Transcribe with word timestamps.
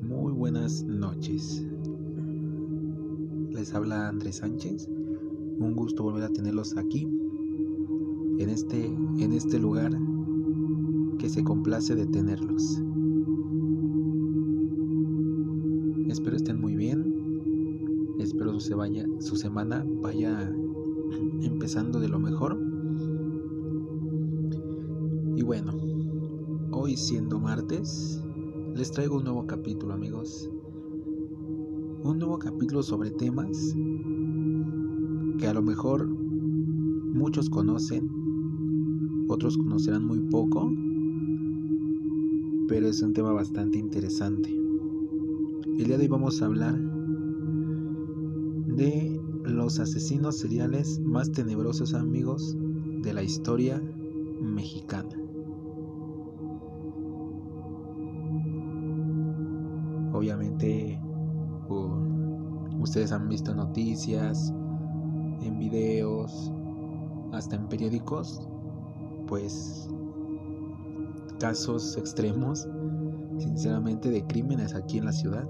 Muy 0.00 0.32
buenas 0.32 0.82
noches. 0.82 1.62
Les 3.50 3.74
habla 3.74 4.08
Andrés 4.08 4.36
Sánchez. 4.36 4.88
Un 5.58 5.74
gusto 5.76 6.02
volver 6.02 6.22
a 6.22 6.30
tenerlos 6.30 6.74
aquí, 6.78 7.02
en 8.38 8.48
este, 8.48 8.86
en 8.86 9.34
este 9.34 9.58
lugar 9.58 9.92
que 11.18 11.28
se 11.28 11.44
complace 11.44 11.94
de 11.94 12.06
tenerlos. 12.06 12.82
Espero 16.08 16.36
estén 16.36 16.62
muy 16.62 16.74
bien. 16.74 17.04
Espero 18.20 18.58
su 18.58 19.36
semana 19.36 19.84
vaya 20.00 20.50
empezando 21.42 22.00
de 22.00 22.08
lo 22.08 22.18
mejor. 22.18 22.58
Siendo 26.96 27.38
martes, 27.38 28.22
les 28.74 28.90
traigo 28.90 29.16
un 29.16 29.24
nuevo 29.24 29.46
capítulo, 29.46 29.94
amigos. 29.94 30.50
Un 32.02 32.18
nuevo 32.18 32.38
capítulo 32.38 32.82
sobre 32.82 33.10
temas 33.10 33.74
que 35.38 35.46
a 35.46 35.54
lo 35.54 35.62
mejor 35.62 36.08
muchos 36.08 37.48
conocen, 37.48 38.10
otros 39.28 39.56
conocerán 39.56 40.04
muy 40.04 40.20
poco, 40.20 40.72
pero 42.68 42.88
es 42.88 43.02
un 43.02 43.12
tema 43.12 43.32
bastante 43.32 43.78
interesante. 43.78 44.50
El 45.78 45.84
día 45.86 45.96
de 45.96 46.04
hoy 46.04 46.08
vamos 46.08 46.42
a 46.42 46.46
hablar 46.46 46.78
de 48.66 49.20
los 49.44 49.78
asesinos 49.78 50.38
seriales 50.38 51.00
más 51.00 51.30
tenebrosos 51.32 51.94
amigos 51.94 52.56
de 53.02 53.12
la 53.12 53.22
historia 53.22 53.82
mexicana. 54.40 55.21
Ustedes 62.92 63.12
han 63.12 63.26
visto 63.26 63.54
noticias, 63.54 64.52
en 65.40 65.58
videos, 65.58 66.52
hasta 67.32 67.56
en 67.56 67.66
periódicos, 67.66 68.46
pues 69.26 69.88
casos 71.40 71.96
extremos, 71.96 72.68
sinceramente, 73.38 74.10
de 74.10 74.26
crímenes 74.26 74.74
aquí 74.74 74.98
en 74.98 75.06
la 75.06 75.12
ciudad. 75.12 75.48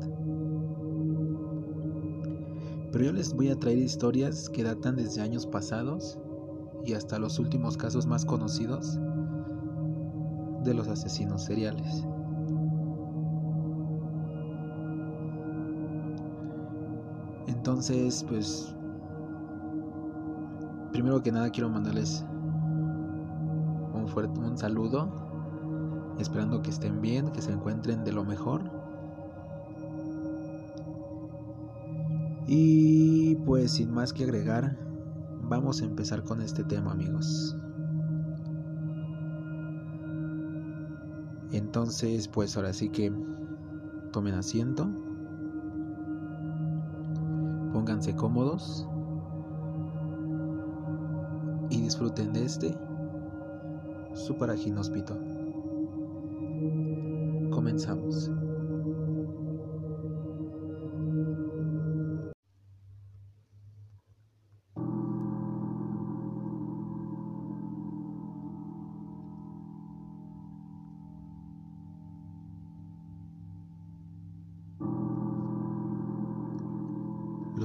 Pero 2.92 3.06
yo 3.06 3.12
les 3.12 3.34
voy 3.34 3.48
a 3.48 3.58
traer 3.58 3.78
historias 3.78 4.48
que 4.48 4.62
datan 4.62 4.94
desde 4.94 5.20
años 5.20 5.44
pasados 5.44 6.20
y 6.84 6.92
hasta 6.92 7.18
los 7.18 7.40
últimos 7.40 7.76
casos 7.76 8.06
más 8.06 8.24
conocidos 8.24 9.00
de 10.62 10.74
los 10.74 10.86
asesinos 10.86 11.42
seriales. 11.42 12.06
Entonces, 17.62 18.26
pues, 18.28 18.74
primero 20.90 21.22
que 21.22 21.30
nada 21.30 21.48
quiero 21.50 21.70
mandarles 21.70 22.24
un 23.94 24.08
fuerte 24.08 24.40
un 24.40 24.58
saludo, 24.58 25.08
esperando 26.18 26.60
que 26.60 26.70
estén 26.70 27.00
bien, 27.00 27.30
que 27.30 27.40
se 27.40 27.52
encuentren 27.52 28.02
de 28.02 28.10
lo 28.10 28.24
mejor. 28.24 28.68
Y 32.48 33.36
pues 33.46 33.70
sin 33.70 33.92
más 33.92 34.12
que 34.12 34.24
agregar, 34.24 34.76
vamos 35.44 35.82
a 35.82 35.84
empezar 35.84 36.24
con 36.24 36.40
este 36.40 36.64
tema 36.64 36.90
amigos. 36.90 37.56
Entonces, 41.52 42.26
pues 42.26 42.56
ahora 42.56 42.72
sí 42.72 42.88
que 42.88 43.12
tomen 44.10 44.34
asiento, 44.34 45.01
pónganse 47.82 48.14
cómodos 48.14 48.86
y 51.68 51.80
disfruten 51.80 52.32
de 52.32 52.44
este 52.44 52.78
aginóspito. 54.50 55.18
Comenzamos. 57.50 58.30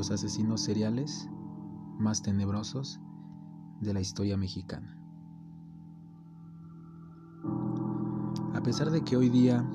Los 0.07 0.23
asesinos 0.23 0.62
seriales 0.62 1.28
más 2.00 2.22
tenebrosos 2.22 3.01
de 3.81 3.94
la 3.94 4.00
historia 4.00 4.38
mexicana. 4.38 4.97
A 8.53 8.62
pesar 8.63 8.90
de 8.90 9.01
que 9.01 9.17
hoy 9.17 9.28
día 9.28 9.69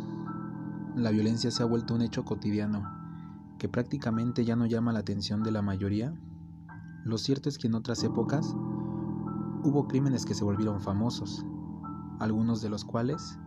la 0.97 1.11
violencia 1.11 1.51
se 1.51 1.63
ha 1.63 1.67
vuelto 1.67 1.95
un 1.95 2.01
hecho 2.01 2.25
cotidiano 2.25 2.83
que 3.59 3.69
prácticamente 3.69 4.47
ya 4.47 4.57
no 4.57 4.65
llama 4.65 4.95
la 4.95 5.01
atención 5.01 5.43
de 5.43 5.51
la 5.51 5.61
mayoría, 5.61 6.15
lo 7.05 7.19
cierto 7.19 7.51
es 7.51 7.59
que 7.59 7.67
en 7.67 7.75
otras 7.75 8.03
épocas 8.03 8.55
hubo 9.65 9.87
crímenes 9.87 10.25
que 10.25 10.35
se 10.35 10.45
volvieron 10.45 10.81
famosos, 10.81 11.45
algunos 12.21 12.63
de 12.63 12.71
los 12.71 12.87
cuales 12.87 13.39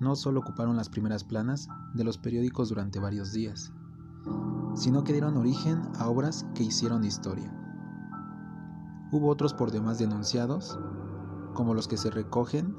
no 0.00 0.16
solo 0.16 0.40
ocuparon 0.40 0.76
las 0.76 0.88
primeras 0.88 1.24
planas 1.24 1.68
de 1.92 2.04
los 2.04 2.16
periódicos 2.16 2.70
durante 2.70 3.00
varios 3.00 3.32
días, 3.32 3.70
sino 4.74 5.04
que 5.04 5.12
dieron 5.12 5.36
origen 5.36 5.82
a 5.98 6.08
obras 6.08 6.46
que 6.54 6.64
hicieron 6.64 7.04
historia. 7.04 7.52
Hubo 9.10 9.28
otros 9.28 9.52
por 9.52 9.70
demás 9.70 9.98
denunciados, 9.98 10.78
como 11.54 11.74
los 11.74 11.88
que 11.88 11.98
se 11.98 12.10
recogen 12.10 12.74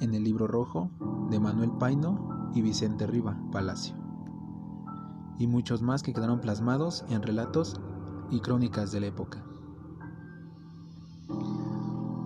en 0.00 0.14
el 0.14 0.22
libro 0.22 0.46
rojo 0.46 0.90
de 1.30 1.40
Manuel 1.40 1.72
Paino 1.72 2.50
y 2.54 2.62
Vicente 2.62 3.06
Riva 3.06 3.36
Palacio, 3.50 3.96
y 5.38 5.46
muchos 5.46 5.82
más 5.82 6.02
que 6.02 6.12
quedaron 6.12 6.40
plasmados 6.40 7.04
en 7.08 7.22
relatos 7.22 7.80
y 8.30 8.40
crónicas 8.40 8.92
de 8.92 9.00
la 9.00 9.06
época. 9.06 9.44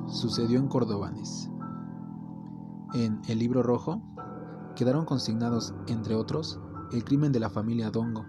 Sucedió 0.08 0.58
en 0.58 0.68
Cordobanes. 0.68 1.50
En 2.92 3.22
el 3.28 3.38
libro 3.38 3.62
rojo 3.62 4.02
quedaron 4.76 5.06
consignados, 5.06 5.74
entre 5.86 6.14
otros, 6.14 6.60
el 6.92 7.04
crimen 7.04 7.32
de 7.32 7.40
la 7.40 7.50
familia 7.50 7.90
Dongo, 7.90 8.24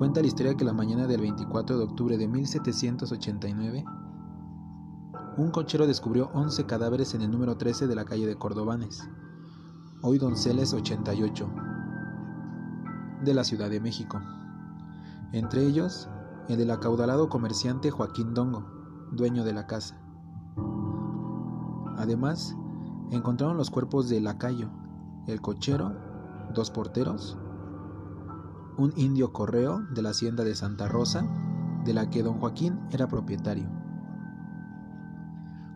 Cuenta 0.00 0.22
la 0.22 0.28
historia 0.28 0.56
que 0.56 0.64
la 0.64 0.72
mañana 0.72 1.06
del 1.06 1.20
24 1.20 1.76
de 1.76 1.84
octubre 1.84 2.16
de 2.16 2.26
1789, 2.26 3.84
un 5.36 5.50
cochero 5.50 5.86
descubrió 5.86 6.30
11 6.32 6.64
cadáveres 6.64 7.12
en 7.12 7.20
el 7.20 7.30
número 7.30 7.58
13 7.58 7.86
de 7.86 7.94
la 7.94 8.06
calle 8.06 8.26
de 8.26 8.34
Cordobanes, 8.34 9.06
hoy 10.00 10.16
Donceles 10.16 10.72
88, 10.72 11.50
de 13.24 13.34
la 13.34 13.44
Ciudad 13.44 13.68
de 13.68 13.78
México. 13.78 14.22
Entre 15.32 15.66
ellos, 15.66 16.08
el 16.48 16.56
del 16.56 16.70
acaudalado 16.70 17.28
comerciante 17.28 17.90
Joaquín 17.90 18.32
Dongo, 18.32 18.64
dueño 19.12 19.44
de 19.44 19.52
la 19.52 19.66
casa. 19.66 20.00
Además, 21.98 22.56
encontraron 23.10 23.58
los 23.58 23.68
cuerpos 23.68 24.08
de 24.08 24.22
Lacayo, 24.22 24.70
el 25.26 25.42
cochero, 25.42 25.92
dos 26.54 26.70
porteros, 26.70 27.36
un 28.80 28.94
indio 28.96 29.30
correo 29.32 29.82
de 29.92 30.00
la 30.00 30.10
hacienda 30.10 30.42
de 30.42 30.54
Santa 30.54 30.88
Rosa, 30.88 31.26
de 31.84 31.92
la 31.92 32.08
que 32.08 32.22
don 32.22 32.38
Joaquín 32.38 32.80
era 32.90 33.08
propietario. 33.08 33.68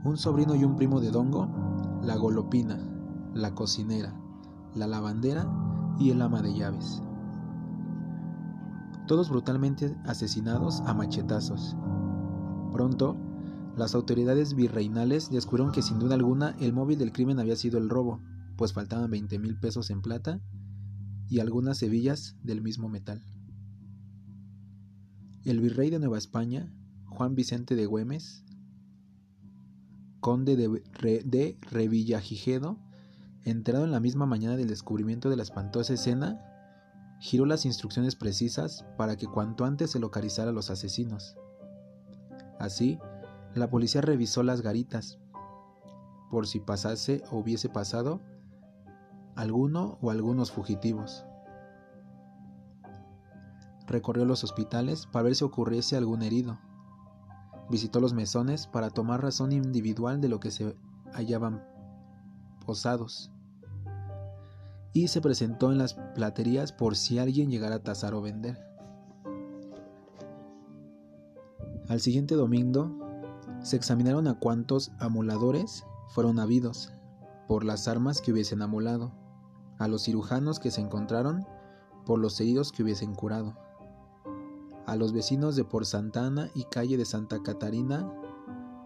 Un 0.05 0.17
sobrino 0.17 0.55
y 0.55 0.65
un 0.65 0.77
primo 0.77 1.01
de 1.01 1.11
Dongo, 1.11 2.01
la 2.03 2.17
golopina, 2.17 2.79
la 3.35 3.55
cocinera, 3.55 4.15
la 4.75 4.87
lavandera 4.87 5.47
y 5.99 6.11
el 6.11 6.23
ama 6.23 6.41
de 6.41 6.55
llaves. 6.55 7.03
Todos 9.07 9.29
brutalmente 9.29 9.95
asesinados 10.07 10.81
a 10.87 10.95
machetazos. 10.95 11.77
Pronto, 12.73 13.17
las 13.77 13.95
autoridades 13.95 14.55
virreinales 14.55 15.31
descubrieron 15.31 15.73
que 15.73 15.83
sin 15.83 15.99
duda 15.99 16.15
alguna 16.15 16.57
el 16.59 16.73
móvil 16.73 16.99
del 16.99 17.13
crimen 17.13 17.39
había 17.39 17.57
sido 17.57 17.77
el 17.77 17.91
robo, 17.91 18.21
pues 18.57 18.73
faltaban 18.73 19.11
20 19.11 19.39
mil 19.39 19.59
pesos 19.59 19.91
en 19.91 20.01
plata 20.01 20.41
y 21.29 21.41
algunas 21.41 21.83
hebillas 21.83 22.37
del 22.43 22.61
mismo 22.61 22.89
metal. 22.89 23.23
El 25.45 25.61
virrey 25.61 25.91
de 25.91 25.99
Nueva 25.99 26.19
España, 26.19 26.73
Juan 27.07 27.35
Vicente 27.35 27.75
de 27.77 27.87
Güemes, 27.87 28.45
conde 30.21 30.57
de, 30.57 31.23
de 31.25 31.59
Revillagigedo, 31.71 32.79
enterado 33.45 33.85
en 33.85 33.93
la 33.93 34.01
misma 34.01 34.25
mañana 34.27 34.57
del 34.57 34.69
descubrimiento 34.69 35.29
de 35.29 35.37
la 35.37 35.43
espantosa 35.43 35.93
escena, 35.93 36.41
giró 37.21 37.47
las 37.47 37.67
instrucciones 37.67 38.17
precisas 38.17 38.85
para 38.97 39.17
que 39.17 39.27
cuanto 39.27 39.65
antes 39.65 39.91
se 39.91 39.99
localizara 39.99 40.51
a 40.51 40.55
los 40.55 40.71
asesinos. 40.71 41.37
Así, 42.59 42.99
la 43.55 43.71
policía 43.71 44.01
revisó 44.01 44.43
las 44.43 44.63
garitas, 44.63 45.19
por 46.31 46.47
si 46.47 46.61
pasase 46.61 47.23
o 47.31 47.39
hubiese 47.39 47.69
pasado 47.69 48.23
alguno 49.37 49.99
o 50.01 50.11
algunos 50.11 50.53
fugitivos. 50.53 51.25
Recorrió 53.87 54.25
los 54.25 54.45
hospitales 54.45 55.07
para 55.07 55.25
ver 55.25 55.35
si 55.35 55.45
ocurriese 55.45 55.97
algún 55.97 56.23
herido. 56.23 56.59
Visitó 57.71 58.01
los 58.01 58.13
mesones 58.13 58.67
para 58.67 58.91
tomar 58.91 59.23
razón 59.23 59.53
individual 59.53 60.21
de 60.21 60.29
lo 60.29 60.41
que 60.41 60.51
se 60.51 60.77
hallaban 61.13 61.63
posados. 62.65 63.31
Y 64.93 65.09
se 65.09 65.21
presentó 65.21 65.73
en 65.73 65.79
las 65.79 65.95
platerías 66.15 66.73
por 66.73 66.97
si 66.97 67.19
alguien 67.19 67.51
llegara 67.51 67.77
a 67.77 67.83
tasar 67.83 68.15
o 68.15 68.23
vender. 68.23 68.59
Al 71.89 72.01
siguiente 72.01 72.35
domingo 72.35 72.91
se 73.63 73.77
examinaron 73.77 74.29
a 74.29 74.39
cuántos 74.39 74.93
amoladores 74.99 75.85
fueron 76.09 76.39
habidos 76.39 76.93
por 77.47 77.65
las 77.65 77.89
armas 77.89 78.21
que 78.21 78.33
hubiesen 78.33 78.63
amolado, 78.63 79.13
a 79.79 79.89
los 79.89 80.03
cirujanos 80.03 80.61
que 80.61 80.71
se 80.71 80.81
encontraron 80.81 81.47
por 82.05 82.19
los 82.19 82.41
heridos 82.41 82.73
que 82.73 82.83
hubiesen 82.83 83.15
curado, 83.15 83.57
a 84.87 84.97
los 84.97 85.13
vecinos 85.13 85.57
de 85.57 85.65
por 85.65 85.87
Santana 85.87 86.51
y 86.55 86.65
calle 86.65 86.97
de 86.97 87.05
Santa 87.05 87.43
Catarina, 87.43 88.13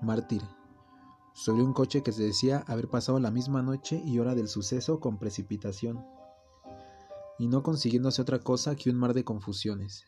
mártir, 0.01 0.43
sobre 1.35 1.63
un 1.63 1.73
coche 1.73 2.03
que 2.03 2.13
se 2.13 2.23
decía 2.23 2.65
haber 2.67 2.89
pasado 2.89 3.19
la 3.21 3.31
misma 3.31 3.63
noche 3.63 4.01
y 4.05 4.19
hora 4.19 4.35
del 4.35 4.49
suceso 4.49 5.01
con 5.01 5.19
precipitación, 5.19 6.05
y 7.39 7.49
no 7.49 7.63
consiguiéndose 7.63 8.23
otra 8.23 8.41
cosa 8.41 8.75
que 8.75 8.91
un 8.91 8.97
mar 8.97 9.15
de 9.15 9.25
confusiones. 9.25 10.05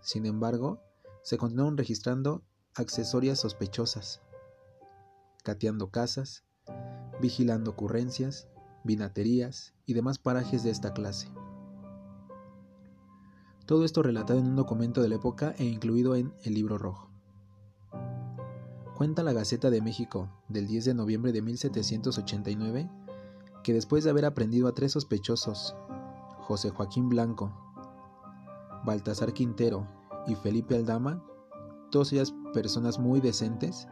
Sin 0.00 0.24
embargo, 0.24 0.80
se 1.22 1.36
continuaron 1.36 1.76
registrando 1.76 2.42
accesorias 2.74 3.40
sospechosas, 3.40 4.22
cateando 5.42 5.90
casas, 5.90 6.44
vigilando 7.20 7.72
ocurrencias, 7.72 8.48
vinaterías 8.86 9.74
y 9.84 9.94
demás 9.94 10.18
parajes 10.18 10.62
de 10.62 10.70
esta 10.70 10.92
clase. 10.94 11.28
Todo 13.66 13.84
esto 13.84 14.02
relatado 14.02 14.38
en 14.38 14.46
un 14.46 14.56
documento 14.56 15.02
de 15.02 15.08
la 15.08 15.16
época 15.16 15.54
e 15.58 15.64
incluido 15.64 16.14
en 16.14 16.32
el 16.44 16.54
libro 16.54 16.78
rojo. 16.78 17.10
Cuenta 18.96 19.22
la 19.22 19.32
Gaceta 19.32 19.68
de 19.68 19.82
México 19.82 20.30
del 20.48 20.66
10 20.66 20.86
de 20.86 20.94
noviembre 20.94 21.32
de 21.32 21.42
1789 21.42 22.88
que 23.66 23.74
después 23.74 24.04
de 24.04 24.10
haber 24.10 24.24
aprendido 24.24 24.68
a 24.68 24.74
tres 24.74 24.92
sospechosos, 24.92 25.74
José 26.38 26.70
Joaquín 26.70 27.08
Blanco, 27.08 27.52
Baltasar 28.84 29.32
Quintero 29.32 29.88
y 30.28 30.36
Felipe 30.36 30.76
Aldama, 30.76 31.24
todas 31.90 32.12
ellas 32.12 32.32
personas 32.54 33.00
muy 33.00 33.20
decentes, 33.20 33.88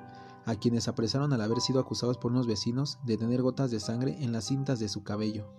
a 0.46 0.56
quienes 0.56 0.88
apresaron 0.88 1.32
al 1.32 1.41
haber 1.41 1.61
sido 1.61 1.81
acusados 1.81 2.19
por 2.19 2.32
unos 2.32 2.46
vecinos 2.46 2.99
de 3.05 3.17
tener 3.17 3.43
gotas 3.43 3.70
de 3.70 3.81
sangre 3.81 4.23
en 4.23 4.32
las 4.32 4.44
cintas 4.44 4.79
de 4.79 4.88
su 4.88 5.02
cabello, 5.02 5.50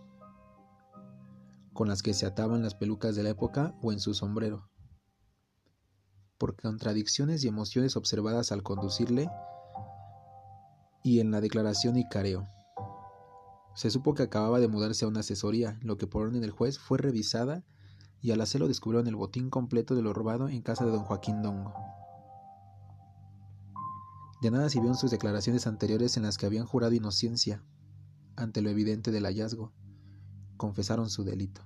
con 1.73 1.87
las 1.87 2.01
que 2.01 2.13
se 2.13 2.25
ataban 2.25 2.63
las 2.63 2.75
pelucas 2.75 3.15
de 3.15 3.23
la 3.23 3.29
época 3.29 3.75
o 3.81 3.91
en 3.91 3.99
su 3.99 4.13
sombrero. 4.13 4.69
Por 6.37 6.55
contradicciones 6.55 7.43
y 7.43 7.47
emociones 7.47 7.95
observadas 7.95 8.51
al 8.51 8.63
conducirle 8.63 9.29
y 11.03 11.19
en 11.19 11.31
la 11.31 11.41
declaración 11.41 11.97
y 11.97 12.07
careo. 12.07 12.47
Se 13.75 13.89
supo 13.91 14.13
que 14.13 14.23
acababa 14.23 14.59
de 14.59 14.67
mudarse 14.67 15.05
a 15.05 15.07
una 15.07 15.19
asesoría, 15.19 15.77
lo 15.81 15.97
que 15.97 16.07
por 16.07 16.27
orden 16.27 16.41
del 16.41 16.51
juez 16.51 16.79
fue 16.79 16.97
revisada 16.97 17.63
y 18.21 18.31
al 18.31 18.41
hacerlo 18.41 18.67
descubrieron 18.67 19.07
el 19.07 19.15
botín 19.15 19.49
completo 19.49 19.95
de 19.95 20.01
lo 20.01 20.13
robado 20.13 20.47
en 20.47 20.61
casa 20.61 20.85
de 20.85 20.91
don 20.91 21.03
Joaquín 21.03 21.41
Dongo. 21.41 21.94
De 24.45 24.51
nada 24.51 24.69
sirvieron 24.69 24.95
sus 24.95 25.09
declaraciones 25.09 25.65
anteriores 25.65 26.17
en 26.17 26.21
las 26.21 26.37
que 26.37 26.45
habían 26.45 26.67
jurado 26.67 26.93
inocencia 26.93 27.63
ante 28.35 28.61
lo 28.61 28.69
evidente 28.69 29.09
del 29.09 29.25
hallazgo. 29.25 29.73
Confesaron 30.55 31.09
su 31.09 31.23
delito. 31.23 31.63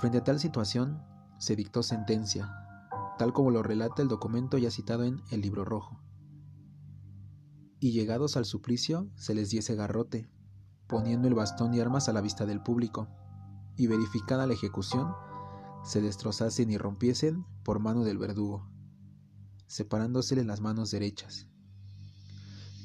Frente 0.00 0.18
a 0.18 0.24
tal 0.24 0.38
situación, 0.38 1.02
se 1.38 1.56
dictó 1.56 1.82
sentencia, 1.82 2.52
tal 3.16 3.32
como 3.32 3.50
lo 3.50 3.62
relata 3.62 4.02
el 4.02 4.08
documento 4.08 4.58
ya 4.58 4.70
citado 4.70 5.04
en 5.04 5.22
el 5.30 5.40
libro 5.40 5.64
rojo. 5.64 5.98
Y 7.78 7.92
llegados 7.92 8.36
al 8.36 8.44
suplicio, 8.44 9.10
se 9.16 9.34
les 9.34 9.48
diese 9.48 9.76
garrote, 9.76 10.28
poniendo 10.86 11.26
el 11.26 11.32
bastón 11.32 11.72
y 11.72 11.80
armas 11.80 12.10
a 12.10 12.12
la 12.12 12.20
vista 12.20 12.44
del 12.44 12.62
público, 12.62 13.08
y 13.76 13.86
verificada 13.86 14.46
la 14.46 14.52
ejecución, 14.52 15.10
se 15.84 16.02
destrozasen 16.02 16.70
y 16.70 16.76
rompiesen 16.76 17.46
por 17.64 17.78
mano 17.78 18.04
del 18.04 18.18
verdugo 18.18 18.70
separándosele 19.70 20.44
las 20.44 20.60
manos 20.60 20.90
derechas. 20.90 21.46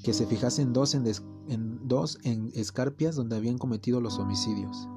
Que 0.04 0.14
se 0.14 0.28
fijasen 0.28 0.72
dos 0.72 0.94
en, 0.94 1.88
dos 1.88 2.20
en 2.24 2.52
escarpias 2.54 3.16
donde 3.16 3.36
habían 3.36 3.58
cometido 3.58 4.00
los 4.02 4.20
homicidios. 4.20 4.88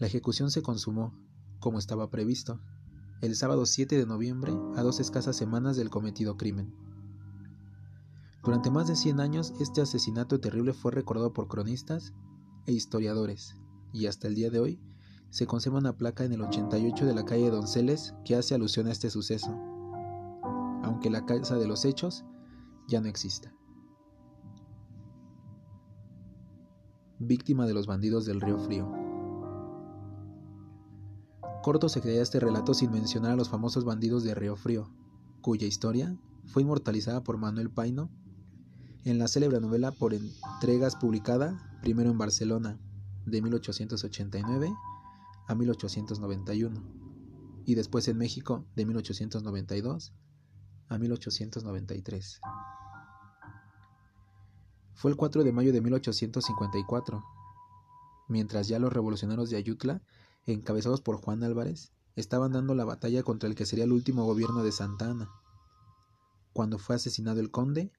La 0.00 0.08
ejecución 0.08 0.50
se 0.50 0.62
consumó, 0.62 1.14
como 1.60 1.78
estaba 1.78 2.10
previsto, 2.10 2.60
el 3.20 3.36
sábado 3.36 3.64
7 3.64 3.96
de 3.96 4.06
noviembre, 4.06 4.52
a 4.74 4.82
dos 4.82 4.98
escasas 4.98 5.36
semanas 5.36 5.76
del 5.76 5.88
cometido 5.88 6.36
crimen. 6.36 6.74
Durante 8.42 8.72
más 8.72 8.88
de 8.88 8.96
100 8.96 9.20
años, 9.20 9.54
este 9.60 9.82
asesinato 9.82 10.40
terrible 10.40 10.72
fue 10.72 10.90
recordado 10.90 11.32
por 11.32 11.46
cronistas 11.46 12.12
e 12.66 12.72
historiadores, 12.72 13.54
y 13.92 14.06
hasta 14.06 14.26
el 14.26 14.34
día 14.34 14.50
de 14.50 14.58
hoy 14.58 14.80
se 15.32 15.46
conserva 15.46 15.78
una 15.78 15.96
placa 15.96 16.24
en 16.24 16.34
el 16.34 16.42
88 16.42 17.06
de 17.06 17.14
la 17.14 17.24
calle 17.24 17.50
Donceles 17.50 18.14
que 18.22 18.36
hace 18.36 18.54
alusión 18.54 18.86
a 18.86 18.92
este 18.92 19.08
suceso, 19.08 19.50
aunque 20.82 21.08
la 21.08 21.24
casa 21.24 21.56
de 21.56 21.66
los 21.66 21.86
hechos 21.86 22.22
ya 22.86 23.00
no 23.00 23.08
exista. 23.08 23.50
Víctima 27.18 27.66
de 27.66 27.72
los 27.72 27.86
bandidos 27.86 28.26
del 28.26 28.42
río 28.42 28.58
Frío. 28.58 28.92
Corto 31.62 31.88
se 31.88 32.02
crea 32.02 32.20
este 32.20 32.38
relato 32.38 32.74
sin 32.74 32.90
mencionar 32.90 33.32
a 33.32 33.36
los 33.36 33.48
famosos 33.48 33.86
bandidos 33.86 34.24
de 34.24 34.34
Río 34.34 34.56
Frío, 34.56 34.90
cuya 35.40 35.66
historia 35.66 36.14
fue 36.44 36.60
inmortalizada 36.60 37.22
por 37.22 37.38
Manuel 37.38 37.70
Paino 37.70 38.10
en 39.06 39.18
la 39.18 39.28
célebre 39.28 39.60
novela 39.60 39.92
por 39.92 40.12
entregas 40.12 40.94
publicada 40.94 41.78
primero 41.80 42.10
en 42.10 42.18
Barcelona 42.18 42.78
de 43.24 43.40
1889 43.40 44.70
a 45.48 45.54
1891 45.54 47.02
y 47.64 47.74
después 47.74 48.08
en 48.08 48.18
México 48.18 48.66
de 48.74 48.86
1892 48.86 50.12
a 50.88 50.98
1893. 50.98 52.40
Fue 54.94 55.10
el 55.10 55.16
4 55.16 55.42
de 55.42 55.52
mayo 55.52 55.72
de 55.72 55.80
1854, 55.80 57.24
mientras 58.28 58.68
ya 58.68 58.78
los 58.78 58.92
revolucionarios 58.92 59.50
de 59.50 59.56
Ayutla, 59.56 60.02
encabezados 60.46 61.00
por 61.00 61.16
Juan 61.16 61.42
Álvarez, 61.42 61.92
estaban 62.14 62.52
dando 62.52 62.74
la 62.74 62.84
batalla 62.84 63.22
contra 63.22 63.48
el 63.48 63.54
que 63.54 63.66
sería 63.66 63.84
el 63.84 63.92
último 63.92 64.24
gobierno 64.24 64.62
de 64.62 64.72
Santa 64.72 65.10
Ana, 65.10 65.30
cuando 66.52 66.78
fue 66.78 66.96
asesinado 66.96 67.40
el 67.40 67.50
conde, 67.50 67.90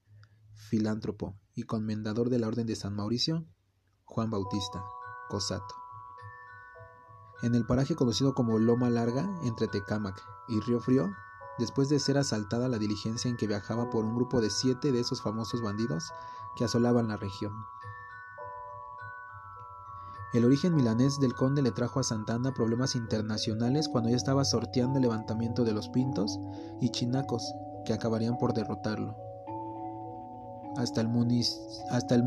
filántropo 0.53 1.35
y 1.55 1.63
conmendador 1.63 2.29
de 2.29 2.39
la 2.39 2.47
Orden 2.47 2.67
de 2.67 2.75
San 2.75 2.95
Mauricio, 2.95 3.45
Juan 4.05 4.29
Bautista 4.29 4.83
Cosato 5.29 5.82
en 7.43 7.55
el 7.55 7.65
paraje 7.65 7.95
conocido 7.95 8.33
como 8.33 8.57
Loma 8.57 8.89
Larga, 8.89 9.29
entre 9.43 9.67
Tecámac 9.67 10.23
y 10.47 10.61
Río 10.61 10.79
Frío, 10.79 11.11
después 11.59 11.89
de 11.89 11.99
ser 11.99 12.17
asaltada 12.17 12.69
la 12.69 12.77
diligencia 12.77 13.29
en 13.29 13.35
que 13.35 13.47
viajaba 13.47 13.89
por 13.89 14.05
un 14.05 14.15
grupo 14.15 14.39
de 14.39 14.49
siete 14.49 14.93
de 14.93 15.01
esos 15.01 15.21
famosos 15.21 15.61
bandidos 15.61 16.11
que 16.55 16.63
asolaban 16.63 17.09
la 17.09 17.17
región. 17.17 17.53
El 20.33 20.45
origen 20.45 20.73
milanés 20.73 21.19
del 21.19 21.35
conde 21.35 21.61
le 21.61 21.71
trajo 21.71 21.99
a 21.99 22.03
Santana 22.03 22.53
problemas 22.53 22.95
internacionales 22.95 23.87
cuando 23.87 24.09
ya 24.09 24.15
estaba 24.15 24.45
sorteando 24.45 24.97
el 24.97 25.03
levantamiento 25.03 25.63
de 25.65 25.73
los 25.73 25.89
pintos 25.89 26.39
y 26.79 26.89
chinacos 26.89 27.53
que 27.85 27.93
acabarían 27.93 28.37
por 28.37 28.53
derrotarlo. 28.53 29.15
Hasta 30.77 31.01
el, 31.01 31.09
hasta 31.91 32.15
el 32.15 32.23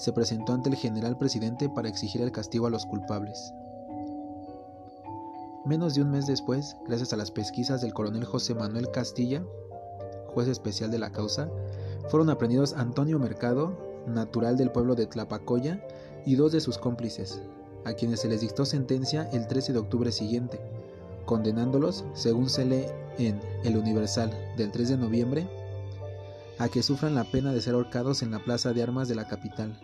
se 0.00 0.14
presentó 0.14 0.54
ante 0.54 0.70
el 0.70 0.76
general 0.76 1.18
presidente 1.18 1.68
para 1.68 1.88
exigir 1.88 2.22
el 2.22 2.32
castigo 2.32 2.66
a 2.66 2.70
los 2.70 2.86
culpables. 2.86 3.52
Menos 5.66 5.94
de 5.94 6.00
un 6.00 6.10
mes 6.10 6.26
después, 6.26 6.78
gracias 6.86 7.12
a 7.12 7.18
las 7.18 7.30
pesquisas 7.30 7.82
del 7.82 7.92
coronel 7.92 8.24
José 8.24 8.54
Manuel 8.54 8.90
Castilla, 8.90 9.44
juez 10.28 10.48
especial 10.48 10.90
de 10.90 10.98
la 10.98 11.12
causa, 11.12 11.50
fueron 12.08 12.30
aprendidos 12.30 12.72
Antonio 12.72 13.18
Mercado, 13.18 13.76
natural 14.06 14.56
del 14.56 14.72
pueblo 14.72 14.94
de 14.94 15.06
Tlapacoya, 15.06 15.86
y 16.24 16.34
dos 16.34 16.52
de 16.52 16.62
sus 16.62 16.78
cómplices, 16.78 17.42
a 17.84 17.92
quienes 17.92 18.20
se 18.20 18.28
les 18.28 18.40
dictó 18.40 18.64
sentencia 18.64 19.28
el 19.34 19.46
13 19.48 19.74
de 19.74 19.80
octubre 19.80 20.12
siguiente, 20.12 20.58
condenándolos, 21.26 22.06
según 22.14 22.48
se 22.48 22.64
lee 22.64 22.86
en 23.18 23.38
El 23.64 23.76
Universal 23.76 24.32
del 24.56 24.72
3 24.72 24.88
de 24.88 24.96
noviembre, 24.96 25.48
a 26.58 26.70
que 26.70 26.82
sufran 26.82 27.14
la 27.14 27.24
pena 27.24 27.52
de 27.52 27.60
ser 27.60 27.74
ahorcados 27.74 28.22
en 28.22 28.30
la 28.30 28.38
plaza 28.38 28.72
de 28.72 28.82
armas 28.82 29.08
de 29.08 29.14
la 29.14 29.28
capital, 29.28 29.78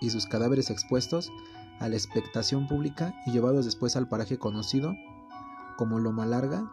y 0.00 0.10
sus 0.10 0.26
cadáveres 0.26 0.70
expuestos 0.70 1.32
a 1.80 1.88
la 1.88 1.96
expectación 1.96 2.66
pública 2.66 3.14
y 3.26 3.32
llevados 3.32 3.64
después 3.64 3.96
al 3.96 4.08
paraje 4.08 4.38
conocido 4.38 4.94
como 5.76 5.98
Loma 5.98 6.26
Larga 6.26 6.70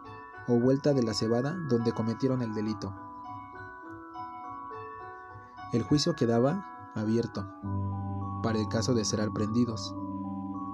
o 0.48 0.58
Vuelta 0.58 0.92
de 0.92 1.02
la 1.02 1.14
Cebada 1.14 1.56
donde 1.68 1.92
cometieron 1.92 2.42
el 2.42 2.54
delito. 2.54 2.94
El 5.72 5.82
juicio 5.82 6.14
quedaba 6.14 6.64
abierto 6.94 7.46
para 8.42 8.58
el 8.58 8.68
caso 8.68 8.94
de 8.94 9.04
ser 9.04 9.20
aprendidos. 9.20 9.94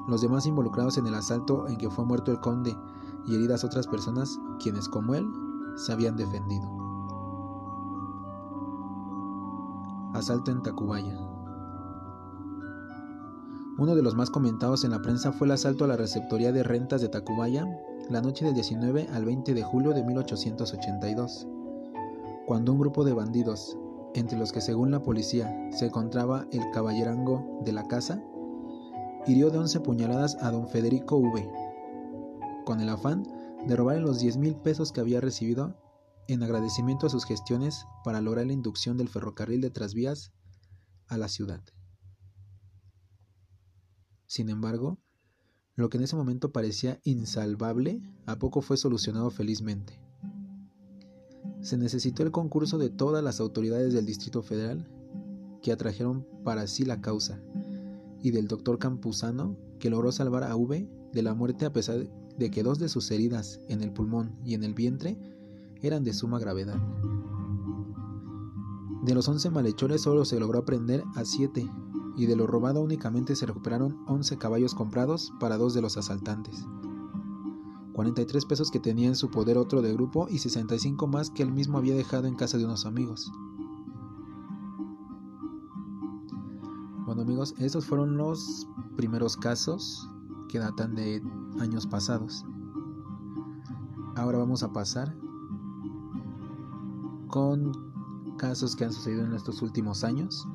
Los 0.06 0.20
demás 0.20 0.46
involucrados 0.46 0.99
en 0.99 1.06
el 1.06 1.14
asalto 1.14 1.66
en 1.66 1.76
que 1.76 1.90
fue 1.90 2.04
muerto 2.04 2.30
el 2.30 2.40
conde 2.40 2.76
y 3.26 3.34
heridas 3.34 3.64
otras 3.64 3.87
personas, 3.87 4.38
quienes 4.61 4.88
como 4.88 5.14
él 5.14 5.26
se 5.76 5.92
habían 5.92 6.16
defendido. 6.16 6.68
Asalto 10.12 10.50
en 10.50 10.62
Tacubaya. 10.62 11.24
Uno 13.76 13.97
de 13.97 14.02
los 14.02 14.14
más 14.14 14.31
comentados 14.31 14.85
en 14.85 14.93
la 14.93 15.02
prensa 15.02 15.33
fue 15.33 15.49
el 15.49 15.52
asalto 15.52 15.85
a 15.85 15.88
la 15.88 15.97
receptoría 15.97 16.52
de 16.52 16.62
rentas 16.62 17.00
de 17.00 17.09
Tacubaya 17.09 17.66
la 18.09 18.21
noche 18.21 18.45
del 18.45 18.54
19 18.54 19.09
al 19.12 19.25
20 19.25 19.52
de 19.52 19.62
julio 19.64 19.93
de 19.93 20.04
1882, 20.04 21.49
cuando 22.47 22.73
un 22.73 22.78
grupo 22.78 23.02
de 23.02 23.14
bandidos, 23.14 23.76
entre 24.14 24.38
los 24.38 24.52
que 24.52 24.61
según 24.61 24.93
la 24.93 25.02
policía 25.02 25.52
se 25.73 25.87
encontraba 25.87 26.47
el 26.52 26.71
caballerango 26.71 27.62
de 27.64 27.73
la 27.73 27.88
casa, 27.88 28.23
hirió 29.26 29.50
de 29.50 29.59
11 29.59 29.81
puñaladas 29.81 30.37
a 30.40 30.52
don 30.52 30.69
Federico 30.69 31.16
V, 31.16 31.50
con 32.64 32.81
el 32.81 32.88
afán 32.88 33.26
de 33.66 33.75
robarle 33.75 34.02
los 34.02 34.21
10 34.21 34.37
mil 34.37 34.54
pesos 34.54 34.93
que 34.93 35.00
había 35.00 35.21
recibido 35.21 35.75
en 36.28 36.45
agradecimiento 36.45 37.09
a 37.09 37.11
sus 37.11 37.25
gestiones 37.25 37.87
para 38.04 38.21
lograr 38.21 38.47
la 38.47 38.52
inducción 38.52 38.97
del 38.97 39.09
ferrocarril 39.09 39.61
de 39.61 39.71
trasvías 39.71 40.31
a 41.09 41.19
la 41.19 41.28
ciudad. 41.28 41.61
Sin 44.26 44.49
embargo, 44.49 44.99
lo 45.76 45.88
que 45.88 45.99
en 45.99 46.04
ese 46.04 46.16
momento 46.16 46.52
parecía 46.52 47.00
insalvable, 47.04 48.00
a 48.26 48.38
poco 48.38 48.61
fue 48.61 48.76
solucionado 48.76 49.31
felizmente. 49.31 50.00
Se 51.61 51.76
necesitó 51.76 52.23
el 52.23 52.31
concurso 52.31 52.78
de 52.78 52.90
todas 52.90 53.25
las 53.25 53.40
autoridades 53.40 53.93
del 53.93 54.07
Distrito 54.07 54.43
Federal 54.43 54.88
que 55.62 55.73
atrajeron 55.73 56.26
para 56.45 56.66
sí 56.66 56.85
la 56.85 57.00
causa, 57.00 57.40
y 58.23 58.31
del 58.31 58.49
doctor 58.49 58.78
Campuzano, 58.78 59.57
que 59.78 59.90
logró 59.90 60.12
salvar 60.12 60.45
a 60.45 60.54
V 60.57 60.88
de 61.12 61.23
la 61.23 61.35
muerte 61.35 61.64
a 61.66 61.73
pesar 61.73 62.07
de 62.38 62.50
que 62.50 62.62
dos 62.62 62.78
de 62.78 62.88
sus 62.88 63.11
heridas 63.11 63.61
en 63.69 63.83
el 63.83 63.93
pulmón 63.93 64.37
y 64.45 64.54
en 64.54 64.64
el 64.64 64.75
vientre 64.75 65.19
eran 65.83 66.04
de 66.04 66.14
suma 66.14 66.38
gravedad. 66.38 66.78
De 69.04 69.14
los 69.14 69.28
once 69.28 69.50
malhechores 69.50 70.02
solo 70.02 70.25
se 70.25 70.40
logró 70.40 70.61
aprender 70.61 71.04
a 71.14 71.25
siete 71.25 71.69
y 72.16 72.26
de 72.26 72.37
lo 72.37 72.47
robado 72.47 72.80
únicamente 72.80 73.37
se 73.37 73.47
recuperaron 73.47 74.04
11 74.06 74.38
caballos 74.38 74.75
comprados 74.75 75.33
para 75.40 75.56
dos 75.56 75.75
de 75.75 75.83
los 75.83 75.97
asaltantes. 75.97 76.66
43 77.94 78.44
pesos 78.44 78.71
que 78.71 78.80
tenía 78.80 79.09
en 79.09 79.16
su 79.16 79.30
poder 79.30 79.56
otro 79.56 79.80
de 79.80 79.92
grupo 79.92 80.26
y 80.28 80.38
65 80.38 81.06
más 81.06 81.30
que 81.30 81.42
él 81.42 81.52
mismo 81.52 81.78
había 81.78 81.94
dejado 81.94 82.26
en 82.26 82.35
casa 82.35 82.59
de 82.59 82.64
unos 82.64 82.87
amigos. 82.87 83.30
Bueno 87.06 87.23
amigos, 87.23 87.54
estos 87.59 87.87
fueron 87.87 88.16
los 88.16 88.66
primeros 88.97 89.37
casos 89.37 90.09
que 90.49 90.59
datan 90.59 90.94
de 90.94 91.23
años 91.61 91.87
pasados. 91.87 92.44
Ahora 94.16 94.38
vamos 94.38 94.62
a 94.62 94.73
pasar 94.73 95.16
con 97.28 97.73
casos 98.37 98.75
que 98.75 98.85
han 98.85 98.92
sucedido 98.92 99.25
en 99.25 99.35
estos 99.35 99.62
últimos 99.62 100.04
años. 100.04 100.49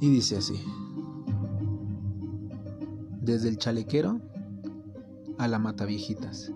Y 0.00 0.08
dice 0.08 0.38
así. 0.38 0.54
Desde 3.20 3.50
el 3.50 3.58
chalequero 3.58 4.18
a 5.36 5.46
la 5.46 5.58
mataviejitas. 5.58 6.52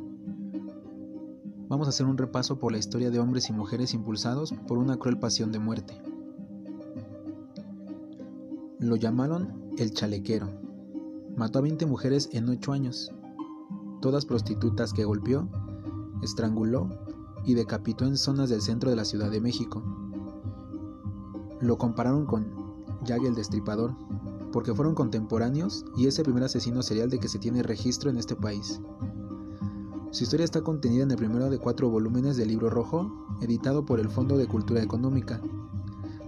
Vamos 1.68 1.86
a 1.86 1.90
hacer 1.90 2.06
un 2.06 2.16
repaso 2.16 2.58
por 2.58 2.72
la 2.72 2.78
historia 2.78 3.10
de 3.10 3.18
hombres 3.18 3.50
y 3.50 3.52
mujeres 3.52 3.92
impulsados 3.92 4.54
por 4.66 4.78
una 4.78 4.96
cruel 4.96 5.18
pasión 5.18 5.52
de 5.52 5.58
muerte. 5.58 6.00
Lo 8.78 8.96
llamaron 8.96 9.72
el 9.76 9.92
chalequero. 9.92 10.48
Mató 11.36 11.58
a 11.58 11.62
20 11.62 11.84
mujeres 11.84 12.30
en 12.32 12.48
8 12.48 12.72
años, 12.72 13.12
todas 14.00 14.24
prostitutas 14.24 14.94
que 14.94 15.04
golpeó, 15.04 15.48
estranguló 16.22 16.88
y 17.44 17.54
decapitó 17.54 18.06
en 18.06 18.16
zonas 18.16 18.48
del 18.48 18.62
centro 18.62 18.88
de 18.88 18.96
la 18.96 19.04
Ciudad 19.04 19.30
de 19.30 19.40
México. 19.42 19.82
Lo 21.60 21.76
compararon 21.76 22.24
con 22.24 22.63
Jack 23.04 23.24
el 23.24 23.34
Destripador, 23.34 23.94
porque 24.52 24.74
fueron 24.74 24.94
contemporáneos 24.94 25.84
y 25.96 26.06
es 26.06 26.18
el 26.18 26.24
primer 26.24 26.44
asesino 26.44 26.82
serial 26.82 27.10
de 27.10 27.18
que 27.18 27.28
se 27.28 27.38
tiene 27.38 27.62
registro 27.62 28.10
en 28.10 28.16
este 28.16 28.36
país. 28.36 28.80
Su 30.10 30.22
historia 30.22 30.44
está 30.44 30.62
contenida 30.62 31.02
en 31.02 31.10
el 31.10 31.16
primero 31.16 31.50
de 31.50 31.58
cuatro 31.58 31.90
volúmenes 31.90 32.36
del 32.36 32.48
libro 32.48 32.70
rojo, 32.70 33.10
editado 33.40 33.84
por 33.84 33.98
el 33.98 34.08
Fondo 34.08 34.36
de 34.36 34.46
Cultura 34.46 34.80
Económica, 34.80 35.40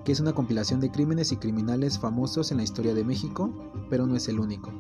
que 0.05 0.13
es 0.13 0.21
una 0.21 0.33
compilación 0.33 0.81
de 0.81 0.91
crímenes 0.91 1.33
y 1.33 1.37
criminales 1.37 1.99
famosos 1.99 2.51
en 2.51 2.57
la 2.57 2.65
historia 2.65 2.95
de 2.95 3.05
México, 3.05 3.51
pero 3.89 4.07
no 4.07 4.17
es 4.17 4.29
el 4.29 4.41
único. 4.41 4.73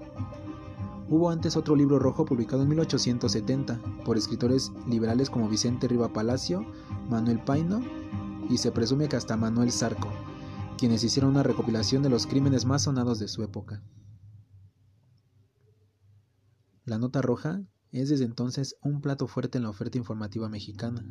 Hubo 1.08 1.30
antes 1.30 1.56
otro 1.56 1.76
libro 1.76 2.00
rojo 2.00 2.24
publicado 2.24 2.62
en 2.62 2.68
1870 2.70 3.80
por 4.04 4.16
escritores 4.16 4.72
liberales 4.88 5.30
como 5.30 5.48
Vicente 5.48 5.86
Riva 5.86 6.12
Palacio, 6.12 6.66
Manuel 7.08 7.38
Paino 7.38 7.80
y 8.50 8.58
se 8.58 8.72
presume 8.72 9.08
que 9.08 9.14
hasta 9.14 9.36
Manuel 9.36 9.70
Zarco, 9.70 10.08
quienes 10.76 11.02
hicieron 11.04 11.30
una 11.30 11.42
recopilación 11.42 12.02
de 12.02 12.10
los 12.10 12.26
crímenes 12.26 12.66
más 12.66 12.82
sonados 12.82 13.18
de 13.18 13.28
su 13.28 13.42
época. 13.42 13.82
La 16.84 16.98
nota 16.98 17.22
roja 17.22 17.62
es 17.92 18.10
desde 18.10 18.24
entonces 18.24 18.76
un 18.82 19.00
plato 19.00 19.26
fuerte 19.26 19.58
en 19.58 19.64
la 19.64 19.70
oferta 19.70 19.98
informativa 19.98 20.48
mexicana, 20.48 21.04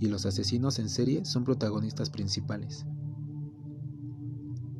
y 0.00 0.08
los 0.08 0.26
asesinos 0.26 0.80
en 0.80 0.88
serie 0.88 1.24
son 1.24 1.44
protagonistas 1.44 2.10
principales. 2.10 2.84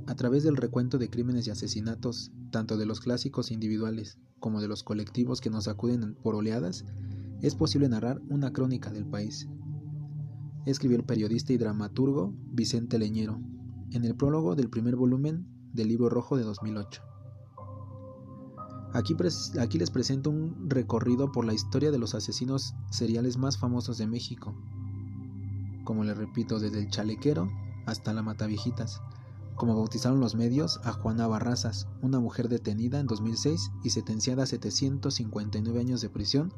A 0.08 0.16
través 0.16 0.42
del 0.42 0.56
recuento 0.56 0.98
de 0.98 1.08
crímenes 1.08 1.46
y 1.46 1.50
asesinatos, 1.50 2.32
tanto 2.50 2.76
de 2.76 2.86
los 2.86 3.00
clásicos 3.00 3.52
individuales 3.52 4.18
como 4.40 4.60
de 4.60 4.66
los 4.66 4.82
colectivos 4.82 5.40
que 5.40 5.50
nos 5.50 5.68
acuden 5.68 6.16
por 6.16 6.34
oleadas, 6.34 6.84
es 7.40 7.54
posible 7.54 7.88
narrar 7.88 8.20
una 8.28 8.52
crónica 8.52 8.90
del 8.90 9.06
país. 9.06 9.48
Escribió 10.66 10.96
el 10.96 11.04
periodista 11.04 11.52
y 11.52 11.58
dramaturgo 11.58 12.34
Vicente 12.50 12.98
Leñero, 12.98 13.40
en 13.94 14.04
el 14.04 14.14
prólogo 14.14 14.54
del 14.54 14.70
primer 14.70 14.96
volumen 14.96 15.46
del 15.72 15.88
libro 15.88 16.08
rojo 16.08 16.36
de 16.36 16.44
2008. 16.44 17.02
Aquí, 18.94 19.16
aquí, 19.58 19.78
les 19.78 19.90
presento 19.90 20.28
un 20.28 20.68
recorrido 20.68 21.32
por 21.32 21.46
la 21.46 21.54
historia 21.54 21.90
de 21.90 21.98
los 21.98 22.14
asesinos 22.14 22.74
seriales 22.90 23.38
más 23.38 23.56
famosos 23.56 23.96
de 23.96 24.06
México. 24.06 24.54
Como 25.84 26.04
les 26.04 26.16
repito, 26.16 26.60
desde 26.60 26.78
el 26.78 26.90
chalequero 26.90 27.50
hasta 27.86 28.12
la 28.12 28.22
mataviejitas, 28.22 29.00
como 29.54 29.76
bautizaron 29.76 30.20
los 30.20 30.34
medios 30.34 30.80
a 30.84 30.92
Juana 30.92 31.26
Barrazas, 31.26 31.88
una 32.02 32.20
mujer 32.20 32.48
detenida 32.48 33.00
en 33.00 33.06
2006 33.06 33.70
y 33.82 33.90
sentenciada 33.90 34.42
a 34.42 34.46
759 34.46 35.80
años 35.80 36.00
de 36.00 36.10
prisión 36.10 36.52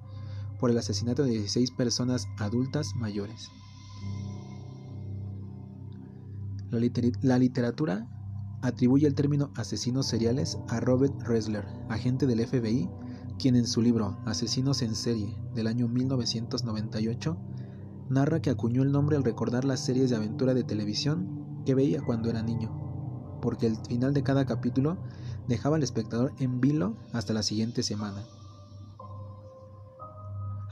por 0.59 0.71
el 0.71 0.79
asesinato 0.79 1.23
de 1.23 1.31
16 1.31 1.71
personas 1.73 2.27
adultas 2.39 2.95
mayores. 2.97 3.51
La, 7.23 7.39
literatura 7.39 8.09
atribuye 8.61 9.07
el 9.07 9.15
término 9.15 9.53
asesinos 9.55 10.07
seriales 10.07 10.59
a 10.69 10.81
Robert 10.81 11.15
Ressler, 11.23 11.65
agente 11.89 12.27
del 12.27 12.45
FBI, 12.45 12.91
quien 13.39 13.57
en 13.57 13.67
su 13.67 13.81
libro 13.81 14.19
Asesinos 14.27 14.83
en 14.83 14.95
serie 14.95 15.37
del 15.55 15.67
año 15.67 15.87
1998 15.89 17.37
narra 18.09 18.41
que 18.41 18.51
acuñó 18.51 18.83
el 18.83 18.93
nombre 18.93 19.17
al 19.17 19.25
recordar 19.25 19.65
las 19.65 19.85
series 19.85 20.11
de 20.11 20.17
aventura 20.17 20.55
de 20.55 20.65
televisión 20.65 21.63
que 21.65 21.75
veía 21.75 22.03
cuando 22.03 22.29
era 22.29 22.43
niño, 22.43 23.39
porque 23.41 23.67
el 23.67 23.77
final 23.89 24.13
de 24.13 24.23
cada 24.23 24.45
capítulo 24.45 24.99
dejaba 25.49 25.77
al 25.77 25.83
espectador 25.83 26.33
en 26.39 26.61
vilo 26.61 26.97
hasta 27.13 27.33
la 27.35 27.43
siguiente 27.43 27.83
semana 27.83 28.25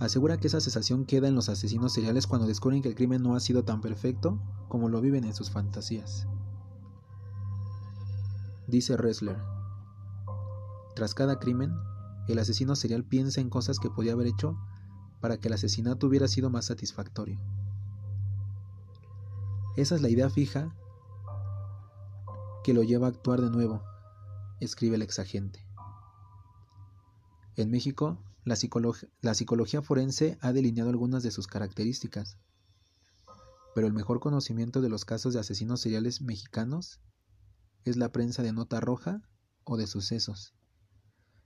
asegura 0.05 0.37
que 0.39 0.49
esa 0.49 0.61
sensación 0.61 1.05
queda 1.05 1.29
en 1.29 1.35
los 1.35 1.49
asesinos 1.49 1.93
seriales 1.93 2.27
cuando 2.27 2.47
descubren 2.47 2.83
que 2.83 2.89
el 2.89 2.95
crimen 2.95 3.23
no 3.23 3.37
ha 3.37 3.41
sido 3.41 3.65
tan 3.65 3.81
perfecto 3.81 4.41
como 4.69 4.89
lo 4.89 5.01
viven 5.01 5.25
en 5.25 5.35
sus 5.35 5.51
fantasías. 5.51 6.27
Dice 8.67 8.97
Ressler, 8.97 9.39
tras 10.95 11.15
cada 11.15 11.39
crimen, 11.39 11.73
el 12.29 12.39
asesino 12.39 12.75
serial 12.77 13.05
piensa 13.05 13.41
en 13.41 13.49
cosas 13.49 13.79
que 13.79 13.91
podía 13.91 14.13
haber 14.13 14.27
hecho 14.27 14.59
para 15.21 15.39
que 15.39 15.49
el 15.49 15.55
asesinato 15.55 16.07
hubiera 16.07 16.29
sido 16.29 16.51
más 16.51 16.67
satisfactorio. 16.67 17.41
Esa 19.77 19.95
es 19.95 20.03
la 20.03 20.09
idea 20.09 20.29
fija 20.31 20.75
que 22.65 22.75
lo 22.75 22.83
lleva 22.83 23.07
a 23.07 23.11
actuar 23.11 23.41
de 23.41 23.51
nuevo, 23.51 23.83
escribe 24.61 24.97
el 24.97 25.03
exagente. 25.03 25.67
En 27.57 27.71
México, 27.71 28.19
la, 28.45 28.57
psicología 28.57 29.83
forense 29.83 30.37
ha 30.41 30.53
delineado 30.53 30.91
algunas 30.91 31.23
de 31.23 31.31
sus 31.31 31.47
características, 31.47 32.39
pero 33.75 33.87
el 33.87 33.93
mejor 33.93 34.19
conocimiento 34.19 34.81
de 34.81 34.89
los 34.89 35.05
casos 35.05 35.33
de 35.33 35.41
asesinos 35.41 35.81
seriales 35.81 36.21
mexicanos 36.21 37.01
es 37.85 37.97
la 37.97 38.11
prensa 38.11 38.43
de 38.43 38.53
nota 38.53 38.81
roja 38.81 39.23
o 39.63 39.77
de 39.77 39.87
sucesos, 39.87 40.55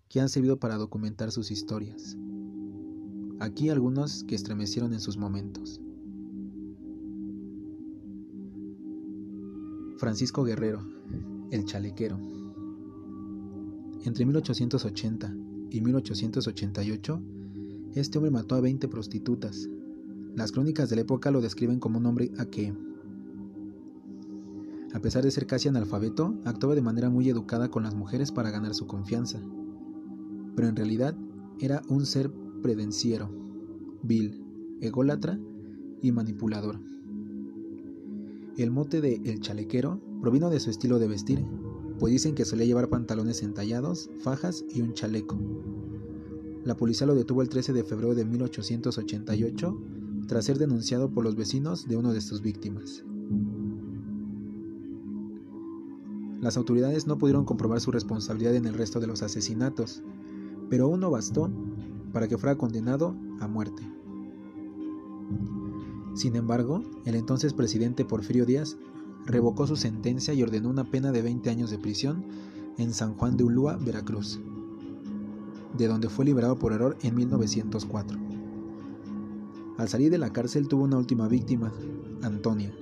que 0.09 0.21
han 0.21 0.31
servido 0.31 0.59
para 0.59 0.77
documentar 0.77 1.33
sus 1.33 1.51
historias. 1.51 2.17
Aquí 3.41 3.69
algunos 3.69 4.25
que 4.25 4.35
estremecieron 4.35 4.95
en 4.95 5.01
sus 5.01 5.19
momentos. 5.19 5.81
Francisco 9.99 10.45
Guerrero, 10.45 10.87
el 11.51 11.67
chalequero. 11.67 12.19
Entre 14.03 14.25
1880 14.25 15.46
y 15.77 15.81
1888, 15.83 17.21
este 17.95 18.17
hombre 18.17 18.31
mató 18.31 18.55
a 18.55 18.61
20 18.61 18.89
prostitutas. 18.89 19.69
Las 20.35 20.51
crónicas 20.51 20.89
de 20.89 20.97
la 20.97 21.03
época 21.03 21.31
lo 21.31 21.43
describen 21.43 21.81
como 21.81 21.99
un 21.99 22.07
hombre 22.07 22.31
a 22.39 22.47
que, 22.47 22.73
a 24.95 25.01
pesar 25.01 25.23
de 25.23 25.31
ser 25.31 25.47
casi 25.47 25.69
analfabeto, 25.69 26.35
actuaba 26.45 26.75
de 26.75 26.81
manera 26.81 27.11
muy 27.11 27.29
educada 27.29 27.71
con 27.71 27.83
las 27.83 27.95
mujeres 27.95 28.33
para 28.33 28.51
ganar 28.51 28.75
su 28.75 28.87
confianza. 28.87 29.39
Pero 30.55 30.69
en 30.69 30.77
realidad 30.77 31.15
era 31.61 31.83
un 31.89 32.07
ser 32.07 32.33
predenciero, 32.63 33.31
vil, 34.03 34.43
ególatra 34.81 35.39
y 36.01 36.11
manipulador. 36.11 36.81
El 38.57 38.71
mote 38.71 39.03
de 39.03 39.21
El 39.27 39.41
Chalequero 39.41 40.01
provino 40.23 40.49
de 40.49 40.61
su 40.61 40.71
estilo 40.71 40.99
de 40.99 41.09
vestir, 41.09 41.45
pues 41.99 42.13
dicen 42.13 42.35
que 42.35 42.45
solía 42.45 42.67
llevar 42.67 42.89
pantalones 42.89 43.43
entallados, 43.43 44.11
fajas 44.21 44.65
y 44.73 44.83
un 44.83 44.95
chaleco. 44.95 45.37
La 46.65 46.77
policía 46.77 47.07
lo 47.07 47.15
detuvo 47.15 47.43
el 47.43 47.49
13 47.49 47.73
de 47.73 47.85
febrero 47.85 48.15
de 48.15 48.25
1888 48.25 49.79
tras 50.27 50.45
ser 50.45 50.59
denunciado 50.59 51.11
por 51.11 51.25
los 51.25 51.37
vecinos 51.37 51.87
de 51.87 51.97
una 51.97 52.13
de 52.13 52.21
sus 52.21 52.43
víctimas. 52.43 53.05
Las 56.41 56.57
autoridades 56.57 57.07
no 57.07 57.19
pudieron 57.19 57.45
comprobar 57.45 57.81
su 57.81 57.91
responsabilidad 57.91 58.55
en 58.57 58.67
el 58.67 58.75
resto 58.75 59.01
de 59.01 59.07
los 59.07 59.23
asesinatos, 59.23 60.03
pero 60.69 60.89
uno 60.89 61.11
bastó 61.11 61.51
para 62.13 62.29
que 62.29 62.37
fuera 62.37 62.57
condenado 62.57 63.15
a 63.41 63.49
muerte. 63.49 63.83
Sin 66.15 66.37
embargo, 66.37 66.83
el 67.05 67.15
entonces 67.15 67.53
presidente 67.53 68.05
Porfirio 68.05 68.47
Díaz 68.47 68.77
revocó 69.27 69.67
su 69.67 69.77
sentencia 69.77 70.33
y 70.33 70.43
ordenó 70.43 70.71
una 70.71 70.85
pena 70.85 71.13
de 71.13 71.23
20 71.23 71.51
años 71.51 71.71
de 71.71 71.79
prisión 71.79 72.25
en 72.79 72.95
San 72.95 73.15
Juan 73.15 73.37
de 73.37 73.45
Ulúa, 73.45 73.77
Veracruz, 73.77 74.41
de 75.77 75.89
donde 75.89 76.09
fue 76.09 76.25
liberado 76.25 76.59
por 76.59 76.73
error 76.73 76.97
en 77.03 77.15
1904. 77.15 78.19
Al 79.79 79.89
salir 79.89 80.11
de 80.11 80.19
la 80.19 80.33
cárcel 80.33 80.69
tuvo 80.69 80.85
una 80.85 80.97
última 80.97 81.29
víctima, 81.29 81.73
Antonia, 82.23 82.75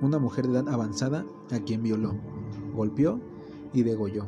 una 0.00 0.18
mujer 0.18 0.46
de 0.46 0.54
edad 0.54 0.68
avanzada 0.68 1.26
a 1.50 1.58
quien 1.58 1.82
violó, 1.82 2.14
golpeó 2.74 3.20
y 3.74 3.82
degolló. 3.82 4.24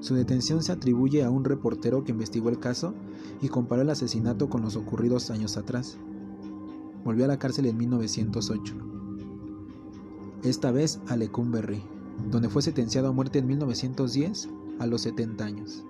Su 0.00 0.14
detención 0.14 0.62
se 0.62 0.72
atribuye 0.72 1.24
a 1.24 1.30
un 1.30 1.44
reportero 1.44 2.04
que 2.04 2.12
investigó 2.12 2.48
el 2.48 2.58
caso 2.58 2.94
y 3.42 3.48
comparó 3.48 3.82
el 3.82 3.90
asesinato 3.90 4.48
con 4.48 4.62
los 4.62 4.76
ocurridos 4.76 5.30
años 5.30 5.56
atrás 5.56 5.98
volvió 7.04 7.26
a 7.26 7.28
la 7.28 7.38
cárcel 7.38 7.66
en 7.66 7.76
1908. 7.76 8.93
Esta 10.44 10.70
vez 10.70 11.00
a 11.08 11.16
Lecumberri, 11.16 11.82
donde 12.30 12.50
fue 12.50 12.60
sentenciado 12.60 13.08
a 13.08 13.12
muerte 13.12 13.38
en 13.38 13.46
1910 13.46 14.50
a 14.78 14.86
los 14.86 15.00
70 15.00 15.42
años. 15.42 15.82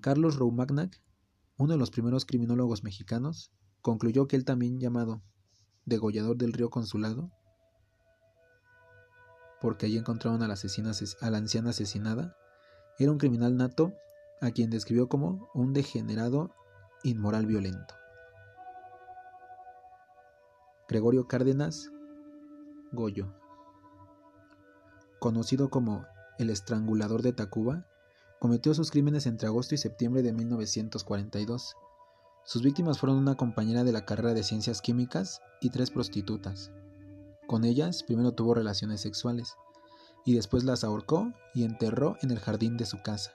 Carlos 0.00 0.36
Roumagnac, 0.36 1.02
uno 1.58 1.74
de 1.74 1.78
los 1.78 1.90
primeros 1.90 2.24
criminólogos 2.24 2.82
mexicanos, 2.82 3.52
concluyó 3.82 4.26
que 4.26 4.36
él 4.36 4.46
también 4.46 4.80
llamado 4.80 5.22
degollador 5.84 6.38
del 6.38 6.54
río 6.54 6.70
Consulado, 6.70 7.30
porque 9.60 9.84
allí 9.84 9.98
encontraron 9.98 10.40
la, 10.40 10.46
a 10.46 11.30
la 11.30 11.36
anciana 11.36 11.70
asesinada, 11.70 12.34
era 12.98 13.12
un 13.12 13.18
criminal 13.18 13.58
nato 13.58 13.92
a 14.40 14.50
quien 14.50 14.70
describió 14.70 15.10
como 15.10 15.50
un 15.52 15.74
degenerado 15.74 16.54
inmoral 17.02 17.44
violento. 17.44 17.94
Gregorio 20.88 21.28
Cárdenas 21.28 21.90
Goyo. 22.94 23.32
Conocido 25.20 25.70
como 25.70 26.04
el 26.38 26.50
estrangulador 26.50 27.22
de 27.22 27.32
Tacuba, 27.32 27.86
cometió 28.40 28.74
sus 28.74 28.90
crímenes 28.90 29.26
entre 29.26 29.48
agosto 29.48 29.74
y 29.74 29.78
septiembre 29.78 30.22
de 30.22 30.32
1942. 30.32 31.74
Sus 32.44 32.62
víctimas 32.62 32.98
fueron 32.98 33.18
una 33.18 33.36
compañera 33.36 33.84
de 33.84 33.92
la 33.92 34.04
carrera 34.04 34.34
de 34.34 34.42
ciencias 34.42 34.82
químicas 34.82 35.40
y 35.60 35.70
tres 35.70 35.90
prostitutas. 35.90 36.70
Con 37.46 37.64
ellas 37.64 38.02
primero 38.02 38.32
tuvo 38.32 38.54
relaciones 38.54 39.00
sexuales 39.00 39.54
y 40.24 40.34
después 40.34 40.64
las 40.64 40.84
ahorcó 40.84 41.32
y 41.54 41.64
enterró 41.64 42.16
en 42.22 42.30
el 42.30 42.38
jardín 42.38 42.76
de 42.76 42.86
su 42.86 43.02
casa. 43.02 43.32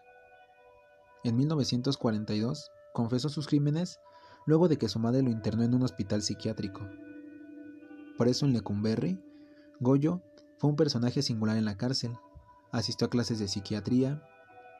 En 1.24 1.36
1942 1.36 2.72
confesó 2.94 3.30
sus 3.30 3.48
crímenes 3.48 4.00
luego 4.46 4.68
de 4.68 4.78
que 4.78 4.90
su 4.90 5.00
madre 5.00 5.22
lo 5.22 5.30
internó 5.30 5.64
en 5.64 5.74
un 5.74 5.84
hospital 5.84 6.22
psiquiátrico. 6.22 6.82
Por 8.18 8.28
eso 8.28 8.46
en 8.46 8.54
Lecumberri, 8.54 9.24
Goyo 9.82 10.22
fue 10.58 10.70
un 10.70 10.76
personaje 10.76 11.22
singular 11.22 11.56
en 11.56 11.64
la 11.64 11.78
cárcel. 11.78 12.18
Asistió 12.72 13.08
a 13.08 13.10
clases 13.10 13.40
de 13.40 13.48
psiquiatría, 13.48 14.22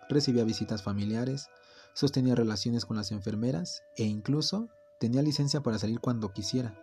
recibía 0.10 0.44
visitas 0.44 0.84
familiares, 0.84 1.48
sostenía 1.94 2.36
relaciones 2.36 2.86
con 2.86 2.98
las 2.98 3.12
enfermeras 3.12 3.82
e 3.96 4.04
incluso 4.04 4.68
tenía 5.00 5.22
licencia 5.22 5.62
para 5.62 5.80
salir 5.80 6.02
cuando 6.02 6.34
quisiera. 6.34 6.78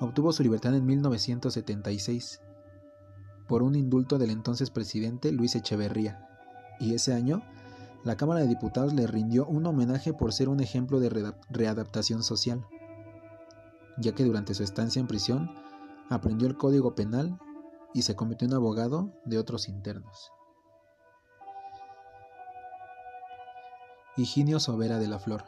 Obtuvo 0.00 0.32
su 0.32 0.42
libertad 0.42 0.74
en 0.74 0.84
1976 0.84 2.40
por 3.48 3.62
un 3.62 3.76
indulto 3.76 4.18
del 4.18 4.30
entonces 4.30 4.70
presidente 4.70 5.32
Luis 5.32 5.54
Echeverría, 5.54 6.28
y 6.80 6.94
ese 6.94 7.14
año 7.14 7.42
la 8.04 8.16
Cámara 8.16 8.40
de 8.40 8.48
Diputados 8.48 8.94
le 8.94 9.06
rindió 9.06 9.46
un 9.46 9.64
homenaje 9.66 10.12
por 10.12 10.32
ser 10.32 10.48
un 10.48 10.60
ejemplo 10.60 11.00
de 11.00 11.34
readaptación 11.50 12.22
social 12.22 12.66
ya 14.00 14.12
que 14.12 14.24
durante 14.24 14.54
su 14.54 14.62
estancia 14.62 15.00
en 15.00 15.06
prisión 15.06 15.50
aprendió 16.10 16.48
el 16.48 16.56
código 16.56 16.94
penal 16.94 17.38
y 17.94 18.02
se 18.02 18.16
convirtió 18.16 18.46
en 18.46 18.54
abogado 18.54 19.12
de 19.24 19.38
otros 19.38 19.68
internos. 19.68 20.32
Higinio 24.16 24.58
Sobera 24.58 24.98
de 24.98 25.06
la 25.06 25.18
Flor, 25.18 25.44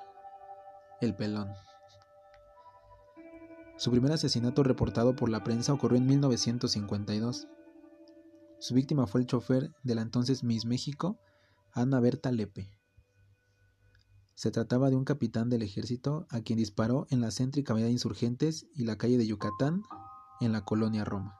el 1.00 1.14
pelón. 1.16 1.52
Su 3.76 3.90
primer 3.90 4.12
asesinato 4.12 4.62
reportado 4.62 5.16
por 5.16 5.28
la 5.28 5.42
prensa 5.42 5.72
ocurrió 5.72 5.98
en 5.98 6.06
1952. 6.06 7.48
Su 8.58 8.74
víctima 8.74 9.06
fue 9.06 9.22
el 9.22 9.26
chofer 9.26 9.72
de 9.82 9.94
la 9.94 10.02
entonces 10.02 10.44
Miss 10.44 10.66
México, 10.66 11.18
Ana 11.72 11.98
Berta 11.98 12.30
Lepe. 12.30 12.70
Se 14.34 14.50
trataba 14.50 14.90
de 14.90 14.96
un 14.96 15.04
capitán 15.04 15.48
del 15.48 15.62
ejército 15.62 16.26
a 16.30 16.40
quien 16.40 16.58
disparó 16.58 17.06
en 17.10 17.20
la 17.20 17.30
céntrica 17.30 17.72
avenida 17.72 17.90
Insurgentes 17.90 18.66
y 18.74 18.84
la 18.84 18.96
calle 18.96 19.18
de 19.18 19.26
Yucatán, 19.26 19.82
en 20.40 20.52
la 20.52 20.64
colonia 20.64 21.04
Roma. 21.04 21.38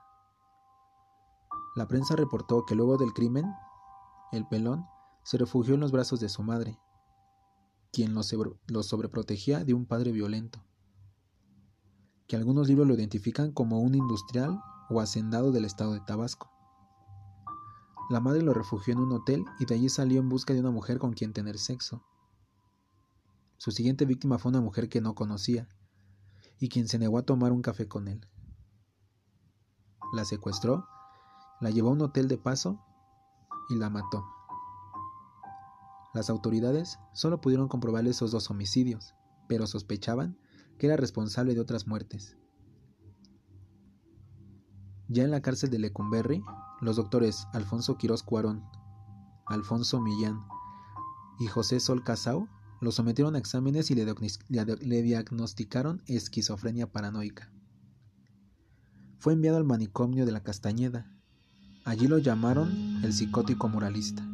La 1.75 1.87
prensa 1.87 2.15
reportó 2.15 2.65
que 2.65 2.75
luego 2.75 2.97
del 2.97 3.13
crimen, 3.13 3.45
el 4.31 4.47
pelón 4.47 4.85
se 5.23 5.37
refugió 5.37 5.75
en 5.75 5.79
los 5.79 5.91
brazos 5.91 6.19
de 6.19 6.29
su 6.29 6.43
madre, 6.43 6.77
quien 7.91 8.13
lo, 8.13 8.23
sobreprotegía 8.83 9.63
de 9.63 9.73
un 9.73 9.85
padre 9.85 10.11
violento, 10.11 10.63
que 12.27 12.35
algunos 12.35 12.67
libros 12.67 12.87
lo 12.87 12.93
identifican 12.93 13.51
como 13.51 13.79
un 13.79 13.95
industrial 13.95 14.61
o 14.89 14.99
hacendado 14.99 15.51
del 15.51 15.65
estado 15.65 15.93
de 15.93 16.01
Tabasco. 16.01 16.51
La 18.09 18.19
madre 18.19 18.41
lo 18.41 18.53
refugió 18.53 18.93
en 18.93 18.99
un 18.99 19.13
hotel 19.13 19.45
y 19.59 19.65
de 19.65 19.75
allí 19.75 19.89
salió 19.89 20.19
en 20.19 20.29
busca 20.29 20.53
de 20.53 20.59
una 20.59 20.71
mujer 20.71 20.99
con 20.99 21.13
quien 21.13 21.33
tener 21.33 21.57
sexo. 21.57 22.03
Su 23.57 23.71
siguiente 23.71 24.05
víctima 24.05 24.37
fue 24.37 24.49
una 24.49 24.59
mujer 24.59 24.89
que 24.89 25.01
no 25.01 25.15
conocía 25.15 25.69
y 26.59 26.67
quien 26.67 26.87
se 26.87 26.99
negó 26.99 27.17
a 27.17 27.23
tomar 27.23 27.51
un 27.51 27.61
café 27.61 27.87
con 27.87 28.07
él. 28.07 28.27
La 30.13 30.25
secuestró, 30.25 30.87
la 31.61 31.69
llevó 31.69 31.89
a 31.89 31.93
un 31.93 32.01
hotel 32.01 32.27
de 32.27 32.37
paso 32.37 32.83
y 33.69 33.75
la 33.75 33.89
mató. 33.89 34.25
Las 36.13 36.29
autoridades 36.29 36.99
solo 37.13 37.39
pudieron 37.39 37.69
comprobar 37.69 38.05
esos 38.07 38.31
dos 38.31 38.49
homicidios, 38.49 39.15
pero 39.47 39.67
sospechaban 39.67 40.37
que 40.77 40.87
era 40.87 40.97
responsable 40.97 41.53
de 41.53 41.61
otras 41.61 41.87
muertes. 41.87 42.37
Ya 45.07 45.23
en 45.23 45.31
la 45.31 45.41
cárcel 45.41 45.69
de 45.69 45.79
Lecumberri, 45.79 46.43
los 46.81 46.95
doctores 46.95 47.47
Alfonso 47.53 47.97
Quirós 47.97 48.23
Cuarón, 48.23 48.63
Alfonso 49.45 49.99
Millán 50.01 50.39
y 51.39 51.47
José 51.47 51.79
Sol 51.79 52.03
Casau 52.03 52.47
lo 52.81 52.91
sometieron 52.91 53.35
a 53.35 53.37
exámenes 53.37 53.91
y 53.91 53.95
le, 53.95 55.01
diagnosticaron 55.01 56.01
esquizofrenia 56.07 56.91
paranoica. 56.91 57.51
Fue 59.21 59.33
enviado 59.33 59.57
al 59.57 59.65
manicomio 59.65 60.25
de 60.25 60.31
la 60.31 60.41
Castañeda. 60.41 61.05
Allí 61.85 62.07
lo 62.07 62.17
llamaron 62.17 63.03
el 63.03 63.13
psicótico 63.13 63.69
moralista, 63.69 64.27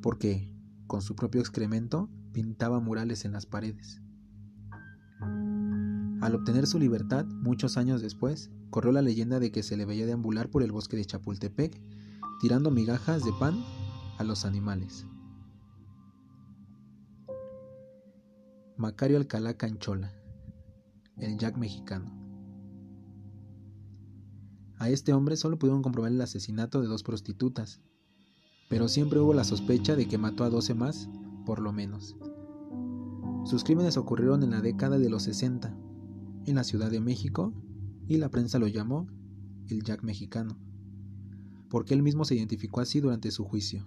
porque, 0.00 0.50
con 0.86 1.02
su 1.02 1.14
propio 1.14 1.42
excremento, 1.42 2.08
pintaba 2.32 2.80
murales 2.80 3.26
en 3.26 3.32
las 3.32 3.44
paredes. 3.44 4.00
Al 6.22 6.34
obtener 6.34 6.66
su 6.66 6.78
libertad, 6.78 7.26
muchos 7.26 7.76
años 7.76 8.00
después, 8.00 8.50
corrió 8.70 8.92
la 8.92 9.02
leyenda 9.02 9.38
de 9.38 9.52
que 9.52 9.62
se 9.62 9.76
le 9.76 9.84
veía 9.84 10.06
deambular 10.06 10.48
por 10.48 10.62
el 10.62 10.72
bosque 10.72 10.96
de 10.96 11.04
Chapultepec, 11.04 11.78
tirando 12.40 12.70
migajas 12.70 13.22
de 13.26 13.32
pan 13.34 13.62
a 14.16 14.24
los 14.24 14.46
animales. 14.46 15.04
Macario 18.78 19.18
Alcalá 19.18 19.58
Canchola, 19.58 20.14
el 21.18 21.36
Jack 21.36 21.58
mexicano. 21.58 22.21
A 24.82 24.88
este 24.88 25.12
hombre 25.12 25.36
solo 25.36 25.60
pudieron 25.60 25.80
comprobar 25.80 26.10
el 26.10 26.20
asesinato 26.20 26.80
de 26.80 26.88
dos 26.88 27.04
prostitutas, 27.04 27.80
pero 28.68 28.88
siempre 28.88 29.20
hubo 29.20 29.32
la 29.32 29.44
sospecha 29.44 29.94
de 29.94 30.08
que 30.08 30.18
mató 30.18 30.42
a 30.42 30.50
12 30.50 30.74
más, 30.74 31.08
por 31.46 31.60
lo 31.60 31.72
menos. 31.72 32.16
Sus 33.44 33.62
crímenes 33.62 33.96
ocurrieron 33.96 34.42
en 34.42 34.50
la 34.50 34.60
década 34.60 34.98
de 34.98 35.08
los 35.08 35.22
60, 35.22 35.72
en 36.46 36.54
la 36.56 36.64
Ciudad 36.64 36.90
de 36.90 37.00
México, 37.00 37.54
y 38.08 38.16
la 38.16 38.28
prensa 38.28 38.58
lo 38.58 38.66
llamó 38.66 39.06
el 39.68 39.84
Jack 39.84 40.02
mexicano, 40.02 40.58
porque 41.68 41.94
él 41.94 42.02
mismo 42.02 42.24
se 42.24 42.34
identificó 42.34 42.80
así 42.80 42.98
durante 42.98 43.30
su 43.30 43.44
juicio. 43.44 43.86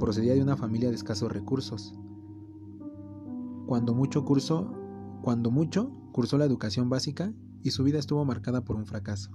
Procedía 0.00 0.32
de 0.32 0.42
una 0.42 0.56
familia 0.56 0.88
de 0.88 0.94
escasos 0.94 1.30
recursos. 1.30 1.92
Cuando 3.66 3.92
mucho 3.92 4.24
cursó, 4.24 4.72
cuando 5.20 5.50
mucho 5.50 5.90
cursó 6.12 6.38
la 6.38 6.46
educación 6.46 6.88
básica 6.88 7.34
y 7.66 7.72
su 7.72 7.82
vida 7.82 7.98
estuvo 7.98 8.24
marcada 8.24 8.62
por 8.62 8.76
un 8.76 8.86
fracaso. 8.86 9.32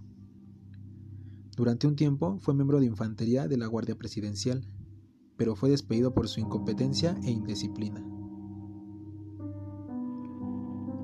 Durante 1.57 1.85
un 1.85 1.97
tiempo 1.97 2.39
fue 2.39 2.53
miembro 2.53 2.79
de 2.79 2.85
infantería 2.85 3.49
de 3.49 3.57
la 3.57 3.67
Guardia 3.67 3.97
Presidencial, 3.97 4.65
pero 5.35 5.57
fue 5.57 5.69
despedido 5.69 6.13
por 6.13 6.29
su 6.29 6.39
incompetencia 6.39 7.19
e 7.23 7.31
indisciplina. 7.31 8.01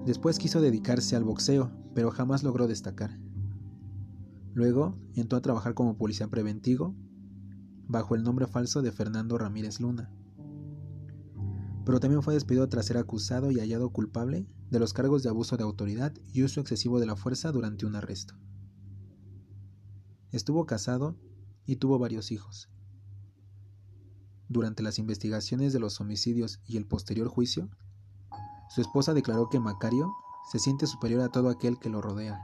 Después 0.05 0.39
quiso 0.39 0.61
dedicarse 0.61 1.17
al 1.17 1.25
boxeo, 1.25 1.73
pero 1.93 2.11
jamás 2.11 2.43
logró 2.43 2.65
destacar. 2.65 3.19
Luego 4.53 4.97
entró 5.13 5.37
a 5.37 5.41
trabajar 5.41 5.73
como 5.73 5.97
policía 5.97 6.29
preventivo 6.29 6.95
bajo 7.89 8.15
el 8.15 8.23
nombre 8.23 8.47
falso 8.47 8.81
de 8.81 8.93
Fernando 8.93 9.37
Ramírez 9.37 9.81
Luna. 9.81 10.16
Pero 11.88 12.02
también 12.02 12.21
fue 12.21 12.34
despedido 12.34 12.67
tras 12.67 12.86
ser 12.86 12.97
acusado 12.97 13.50
y 13.50 13.62
hallado 13.62 13.91
culpable 13.91 14.45
de 14.69 14.78
los 14.78 14.91
cargos 14.91 15.23
de 15.23 15.30
abuso 15.30 15.56
de 15.56 15.63
autoridad 15.63 16.12
y 16.34 16.43
uso 16.43 16.60
excesivo 16.60 17.00
de 17.00 17.06
la 17.06 17.15
fuerza 17.15 17.50
durante 17.54 17.86
un 17.86 17.95
arresto. 17.95 18.36
Estuvo 20.34 20.65
casado 20.65 21.15
y 21.65 21.78
tuvo 21.78 21.97
varios 21.97 22.30
hijos. 22.34 22.69
Durante 24.50 24.84
las 24.84 25.00
investigaciones 25.00 25.71
de 25.71 25.80
los 25.80 26.02
homicidios 26.02 26.60
y 26.65 26.76
el 26.76 26.86
posterior 26.86 27.30
juicio, 27.30 27.69
su 28.69 28.82
esposa 28.82 29.13
declaró 29.13 29.47
que 29.47 29.62
Macario 29.62 30.12
se 30.52 30.60
siente 30.60 30.88
superior 30.88 31.21
a 31.21 31.30
todo 31.30 31.50
aquel 31.50 31.80
que 31.80 31.88
lo 31.88 32.02
rodea. 32.02 32.38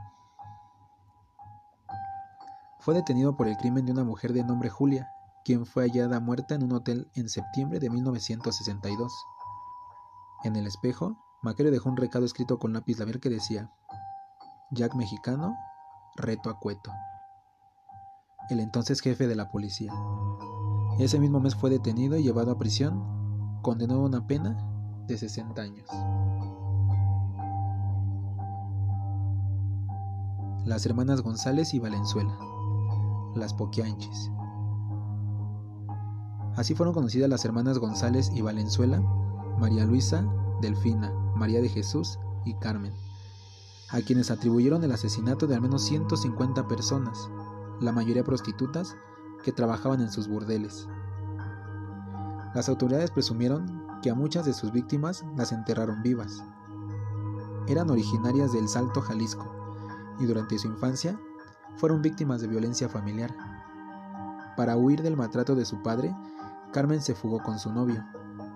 Fue 2.80 2.94
detenido 2.94 3.36
por 3.36 3.46
el 3.46 3.58
crimen 3.58 3.84
de 3.84 3.92
una 3.92 4.04
mujer 4.04 4.32
de 4.32 4.42
nombre 4.42 4.70
Julia, 4.70 5.06
quien 5.44 5.66
fue 5.66 5.82
hallada 5.82 6.18
muerta 6.18 6.54
en 6.54 6.62
un 6.62 6.72
hotel 6.72 7.10
en 7.14 7.28
septiembre 7.28 7.78
de 7.78 7.90
1962. 7.90 9.12
En 10.44 10.56
el 10.56 10.66
espejo, 10.66 11.16
Macario 11.42 11.72
dejó 11.72 11.88
un 11.88 11.96
recado 11.96 12.26
escrito 12.26 12.58
con 12.58 12.74
lápiz 12.74 12.98
labial 12.98 13.18
que 13.18 13.30
decía, 13.30 13.70
Jack 14.72 14.94
mexicano, 14.94 15.56
reto 16.16 16.50
a 16.50 16.60
cueto. 16.60 16.92
El 18.50 18.60
entonces 18.60 19.00
jefe 19.00 19.26
de 19.26 19.36
la 19.36 19.50
policía. 19.50 19.90
Ese 20.98 21.18
mismo 21.18 21.40
mes 21.40 21.54
fue 21.54 21.70
detenido 21.70 22.16
y 22.18 22.22
llevado 22.22 22.50
a 22.50 22.58
prisión, 22.58 23.62
condenado 23.62 24.02
a 24.02 24.04
una 24.06 24.26
pena 24.26 24.54
de 25.06 25.16
60 25.16 25.62
años. 25.62 25.88
Las 30.66 30.84
hermanas 30.84 31.22
González 31.22 31.72
y 31.72 31.78
Valenzuela, 31.78 32.36
las 33.34 33.54
Poquianches. 33.54 34.30
Así 36.56 36.74
fueron 36.74 36.94
conocidas 36.94 37.30
las 37.30 37.46
hermanas 37.46 37.78
González 37.78 38.30
y 38.34 38.42
Valenzuela, 38.42 39.02
María 39.58 39.84
Luisa, 39.84 40.24
Delfina, 40.60 41.12
María 41.34 41.60
de 41.60 41.68
Jesús 41.68 42.18
y 42.44 42.54
Carmen, 42.54 42.92
a 43.90 44.00
quienes 44.00 44.30
atribuyeron 44.30 44.82
el 44.84 44.92
asesinato 44.92 45.46
de 45.46 45.54
al 45.54 45.60
menos 45.60 45.82
150 45.82 46.66
personas, 46.66 47.28
la 47.80 47.92
mayoría 47.92 48.24
prostitutas, 48.24 48.96
que 49.42 49.52
trabajaban 49.52 50.00
en 50.00 50.10
sus 50.10 50.26
burdeles. 50.26 50.88
Las 52.54 52.68
autoridades 52.68 53.10
presumieron 53.10 53.84
que 54.02 54.10
a 54.10 54.14
muchas 54.14 54.46
de 54.46 54.54
sus 54.54 54.72
víctimas 54.72 55.24
las 55.36 55.52
enterraron 55.52 56.02
vivas. 56.02 56.42
Eran 57.66 57.90
originarias 57.90 58.52
del 58.52 58.68
Salto 58.68 59.00
Jalisco 59.00 59.50
y 60.18 60.24
durante 60.24 60.58
su 60.58 60.68
infancia 60.68 61.18
fueron 61.76 62.02
víctimas 62.02 62.40
de 62.40 62.48
violencia 62.48 62.88
familiar. 62.88 63.34
Para 64.56 64.76
huir 64.76 65.02
del 65.02 65.16
maltrato 65.16 65.54
de 65.54 65.64
su 65.64 65.82
padre, 65.82 66.14
Carmen 66.72 67.02
se 67.02 67.14
fugó 67.14 67.42
con 67.42 67.58
su 67.58 67.72
novio, 67.72 68.04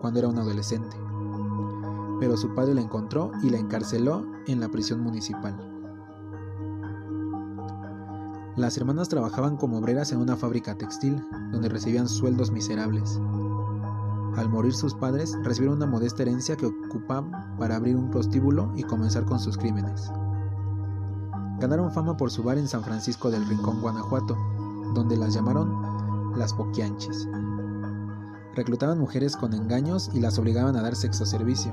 cuando 0.01 0.19
era 0.21 0.29
un 0.29 0.39
adolescente. 0.39 0.97
Pero 2.21 2.37
su 2.37 2.55
padre 2.55 2.75
la 2.75 2.81
encontró 2.81 3.33
y 3.43 3.51
la 3.51 3.59
encarceló 3.59 4.27
en 4.47 4.61
la 4.61 4.69
prisión 4.69 5.01
municipal. 5.01 5.57
Las 8.57 8.77
hermanas 8.77 9.09
trabajaban 9.09 9.57
como 9.57 9.79
obreras 9.79 10.11
en 10.11 10.19
una 10.19 10.37
fábrica 10.37 10.75
textil, 10.75 11.25
donde 11.53 11.69
recibían 11.69 12.09
sueldos 12.09 12.51
miserables. 12.51 13.21
Al 14.37 14.49
morir 14.49 14.75
sus 14.75 14.95
padres, 14.95 15.37
recibieron 15.45 15.77
una 15.77 15.87
modesta 15.87 16.23
herencia 16.23 16.57
que 16.57 16.67
ocupaban 16.67 17.57
para 17.57 17.77
abrir 17.77 17.97
un 17.97 18.11
prostíbulo 18.11 18.73
y 18.75 18.83
comenzar 18.83 19.25
con 19.25 19.39
sus 19.39 19.57
crímenes. 19.57 20.11
Ganaron 21.61 21.93
fama 21.93 22.17
por 22.17 22.31
su 22.31 22.43
bar 22.43 22.59
en 22.59 22.69
San 22.69 22.83
Francisco 22.83 23.31
del 23.31 23.47
Rincón, 23.47 23.81
Guanajuato, 23.81 24.37
donde 24.95 25.17
las 25.17 25.35
llamaron 25.35 26.37
las 26.37 26.53
Poquianches 26.53 27.29
reclutaban 28.55 28.99
mujeres 28.99 29.37
con 29.37 29.53
engaños 29.53 30.11
y 30.13 30.21
las 30.21 30.39
obligaban 30.39 30.77
a 30.77 30.83
dar 30.83 30.97
sexo 30.97 31.27
servicio. 31.27 31.73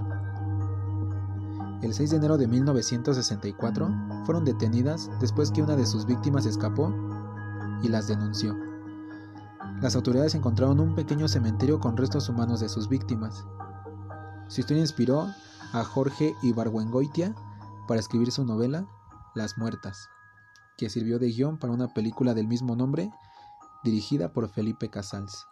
El 1.82 1.94
6 1.94 2.10
de 2.12 2.18
enero 2.18 2.38
de 2.38 2.48
1964 2.48 3.90
fueron 4.26 4.46
detenidas 4.46 5.10
después 5.20 5.52
que 5.52 5.62
una 5.62 5.76
de 5.76 5.86
sus 5.86 6.06
víctimas 6.06 6.46
escapó 6.46 6.94
y 7.84 7.90
las 7.90 8.08
denunció. 8.08 8.58
Las 9.82 9.96
autoridades 9.96 10.36
encontraron 10.36 10.80
un 10.80 10.96
pequeño 10.96 11.28
cementerio 11.28 11.80
con 11.80 11.98
restos 11.98 12.30
humanos 12.30 12.60
de 12.60 12.70
sus 12.70 12.88
víctimas. 12.88 13.46
Su 14.48 14.62
historia 14.62 14.82
inspiró 14.82 15.28
a 15.74 15.84
Jorge 15.84 16.34
Ibargüengoitia 16.42 17.36
para 17.88 18.00
escribir 18.00 18.32
su 18.32 18.46
novela 18.46 18.88
Las 19.36 19.58
Muertas, 19.58 20.10
que 20.78 20.90
sirvió 20.90 21.20
de 21.20 21.28
guion 21.28 21.58
para 21.60 21.74
una 21.74 21.94
película 21.94 22.34
del 22.34 22.48
mismo 22.48 22.76
nombre 22.76 23.12
dirigida 23.84 24.34
por 24.34 24.50
Felipe 24.50 24.90
Casals. 24.90 25.46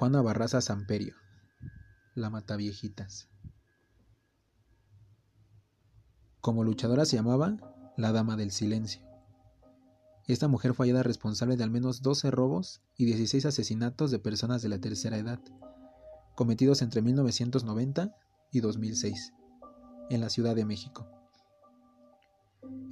Juana 0.00 0.22
Barraza 0.22 0.62
Samperio, 0.62 1.14
la 2.14 2.30
Mataviejitas. 2.30 3.28
Como 6.40 6.64
luchadora 6.64 7.04
se 7.04 7.16
llamaba 7.16 7.58
la 7.98 8.10
Dama 8.10 8.38
del 8.38 8.50
Silencio. 8.50 9.02
Esta 10.26 10.48
mujer 10.48 10.72
fue 10.72 10.86
hallada 10.86 11.02
responsable 11.02 11.58
de 11.58 11.64
al 11.64 11.70
menos 11.70 12.00
12 12.00 12.30
robos 12.30 12.80
y 12.96 13.04
16 13.04 13.44
asesinatos 13.44 14.10
de 14.10 14.18
personas 14.18 14.62
de 14.62 14.70
la 14.70 14.80
tercera 14.80 15.18
edad, 15.18 15.38
cometidos 16.34 16.80
entre 16.80 17.02
1990 17.02 18.16
y 18.52 18.60
2006, 18.60 19.34
en 20.08 20.20
la 20.22 20.30
Ciudad 20.30 20.56
de 20.56 20.64
México. 20.64 21.10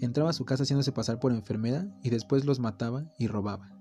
Entraba 0.02 0.28
a 0.28 0.34
su 0.34 0.44
casa 0.44 0.64
haciéndose 0.64 0.92
pasar 0.92 1.20
por 1.20 1.32
enfermera 1.32 1.88
y 2.02 2.10
después 2.10 2.44
los 2.44 2.60
mataba 2.60 3.10
y 3.18 3.28
robaba. 3.28 3.72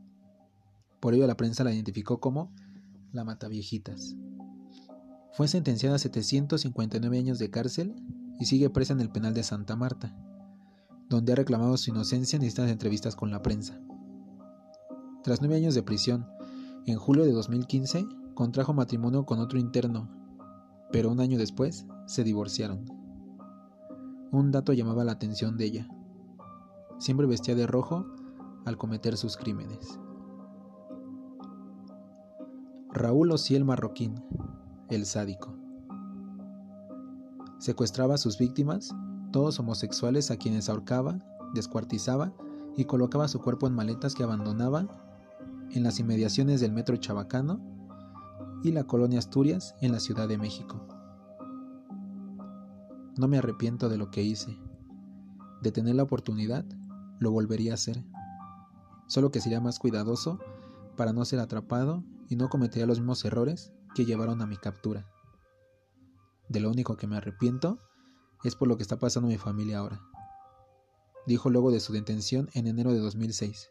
Por 1.01 1.13
ello 1.13 1.27
la 1.27 1.35
prensa 1.35 1.65
la 1.65 1.73
identificó 1.73 2.21
como 2.21 2.55
la 3.11 3.23
Mataviejitas. 3.23 4.15
Fue 5.33 5.47
sentenciada 5.47 5.95
a 5.95 5.99
759 5.99 7.17
años 7.17 7.39
de 7.39 7.49
cárcel 7.49 7.95
y 8.39 8.45
sigue 8.45 8.69
presa 8.69 8.93
en 8.93 9.01
el 9.01 9.09
penal 9.09 9.33
de 9.33 9.43
Santa 9.43 9.75
Marta, 9.75 10.15
donde 11.09 11.33
ha 11.33 11.35
reclamado 11.35 11.77
su 11.77 11.89
inocencia 11.89 12.37
en 12.37 12.43
distintas 12.43 12.71
entrevistas 12.71 13.15
con 13.15 13.31
la 13.31 13.41
prensa. 13.41 13.79
Tras 15.23 15.41
nueve 15.41 15.57
años 15.57 15.75
de 15.75 15.83
prisión, 15.83 16.27
en 16.85 16.97
julio 16.97 17.25
de 17.25 17.33
2015 17.33 18.07
contrajo 18.33 18.73
matrimonio 18.73 19.25
con 19.25 19.39
otro 19.39 19.59
interno, 19.59 20.09
pero 20.91 21.11
un 21.11 21.19
año 21.19 21.37
después 21.37 21.85
se 22.05 22.23
divorciaron. 22.23 22.85
Un 24.31 24.51
dato 24.51 24.73
llamaba 24.73 25.03
la 25.03 25.13
atención 25.13 25.57
de 25.57 25.65
ella. 25.65 25.89
Siempre 26.99 27.27
vestía 27.27 27.55
de 27.55 27.67
rojo 27.67 28.05
al 28.65 28.77
cometer 28.77 29.17
sus 29.17 29.37
crímenes. 29.37 29.99
Raúl 32.97 33.31
Ociel 33.31 33.63
Marroquín, 33.63 34.23
el 34.89 35.05
sádico. 35.05 35.55
Secuestraba 37.59 38.15
a 38.15 38.17
sus 38.17 38.39
víctimas, 38.39 38.91
todos 39.31 39.59
homosexuales 39.59 40.31
a 40.31 40.37
quienes 40.37 40.67
ahorcaba, 40.67 41.19
descuartizaba 41.53 42.33
y 42.75 42.85
colocaba 42.85 43.27
su 43.27 43.39
cuerpo 43.39 43.67
en 43.67 43.75
maletas 43.75 44.15
que 44.15 44.23
abandonaba 44.23 44.87
en 45.69 45.83
las 45.83 45.99
inmediaciones 45.99 46.59
del 46.59 46.71
metro 46.71 46.97
Chabacano 46.97 47.59
y 48.63 48.71
la 48.71 48.85
colonia 48.85 49.19
Asturias 49.19 49.75
en 49.79 49.91
la 49.91 49.99
Ciudad 49.99 50.27
de 50.27 50.39
México. 50.39 50.83
No 53.15 53.27
me 53.27 53.37
arrepiento 53.37 53.89
de 53.89 53.97
lo 53.97 54.09
que 54.09 54.23
hice. 54.23 54.57
De 55.61 55.71
tener 55.71 55.93
la 55.93 56.03
oportunidad, 56.03 56.65
lo 57.19 57.29
volvería 57.29 57.73
a 57.73 57.75
hacer. 57.75 58.03
Solo 59.05 59.29
que 59.29 59.39
sería 59.39 59.61
más 59.61 59.77
cuidadoso 59.77 60.39
para 60.95 61.13
no 61.13 61.25
ser 61.25 61.39
atrapado 61.39 62.03
y 62.29 62.35
no 62.35 62.49
cometería 62.49 62.85
los 62.85 62.99
mismos 62.99 63.23
errores 63.25 63.73
que 63.95 64.05
llevaron 64.05 64.41
a 64.41 64.47
mi 64.47 64.57
captura. 64.57 65.07
De 66.49 66.59
lo 66.59 66.69
único 66.69 66.97
que 66.97 67.07
me 67.07 67.17
arrepiento 67.17 67.79
es 68.43 68.55
por 68.55 68.67
lo 68.67 68.77
que 68.77 68.83
está 68.83 68.97
pasando 68.97 69.27
mi 69.27 69.37
familia 69.37 69.79
ahora. 69.79 70.01
dijo 71.25 71.49
luego 71.49 71.71
de 71.71 71.79
su 71.79 71.91
detención 71.91 72.49
en 72.53 72.67
enero 72.67 72.93
de 72.93 72.99
2006. 72.99 73.69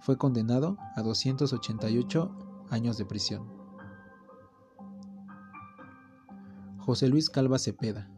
Fue 0.00 0.16
condenado 0.16 0.78
a 0.96 1.02
288 1.02 2.66
años 2.70 2.98
de 2.98 3.06
prisión. 3.06 3.46
José 6.78 7.08
Luis 7.08 7.30
Calva 7.30 7.58
Cepeda, 7.58 8.08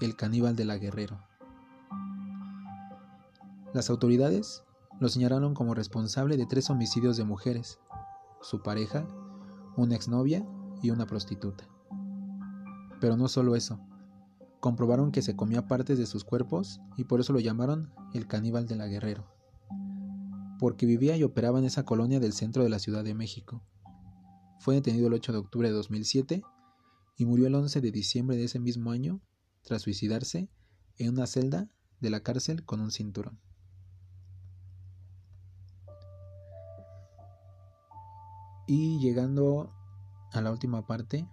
el 0.00 0.16
caníbal 0.16 0.56
de 0.56 0.64
la 0.64 0.78
Guerrero. 0.78 1.20
Las 3.74 3.90
autoridades 3.90 4.64
lo 5.00 5.08
señalaron 5.08 5.54
como 5.54 5.74
responsable 5.74 6.36
de 6.36 6.46
tres 6.46 6.70
homicidios 6.70 7.16
de 7.16 7.24
mujeres, 7.24 7.78
su 8.40 8.62
pareja, 8.62 9.06
una 9.76 9.94
exnovia 9.94 10.46
y 10.82 10.90
una 10.90 11.06
prostituta. 11.06 11.68
Pero 13.00 13.16
no 13.16 13.28
solo 13.28 13.56
eso, 13.56 13.80
comprobaron 14.60 15.12
que 15.12 15.22
se 15.22 15.36
comía 15.36 15.68
partes 15.68 15.98
de 15.98 16.06
sus 16.06 16.24
cuerpos 16.24 16.80
y 16.96 17.04
por 17.04 17.20
eso 17.20 17.32
lo 17.32 17.40
llamaron 17.40 17.92
el 18.12 18.26
caníbal 18.26 18.66
de 18.66 18.76
la 18.76 18.86
Guerrero, 18.86 19.26
porque 20.58 20.86
vivía 20.86 21.16
y 21.16 21.22
operaba 21.22 21.58
en 21.58 21.64
esa 21.64 21.84
colonia 21.84 22.20
del 22.20 22.32
centro 22.32 22.62
de 22.62 22.70
la 22.70 22.78
Ciudad 22.78 23.04
de 23.04 23.14
México. 23.14 23.62
Fue 24.60 24.74
detenido 24.74 25.06
el 25.06 25.14
8 25.14 25.32
de 25.32 25.38
octubre 25.38 25.68
de 25.68 25.74
2007 25.74 26.42
y 27.16 27.24
murió 27.26 27.46
el 27.46 27.54
11 27.54 27.80
de 27.80 27.90
diciembre 27.90 28.36
de 28.36 28.44
ese 28.44 28.58
mismo 28.58 28.90
año 28.90 29.20
tras 29.62 29.82
suicidarse 29.82 30.50
en 30.96 31.10
una 31.10 31.26
celda 31.26 31.68
de 32.00 32.10
la 32.10 32.20
cárcel 32.20 32.64
con 32.64 32.80
un 32.80 32.90
cinturón. 32.90 33.40
Y 38.70 38.98
llegando 39.00 39.72
a 40.30 40.42
la 40.42 40.50
última 40.52 40.86
parte, 40.86 41.26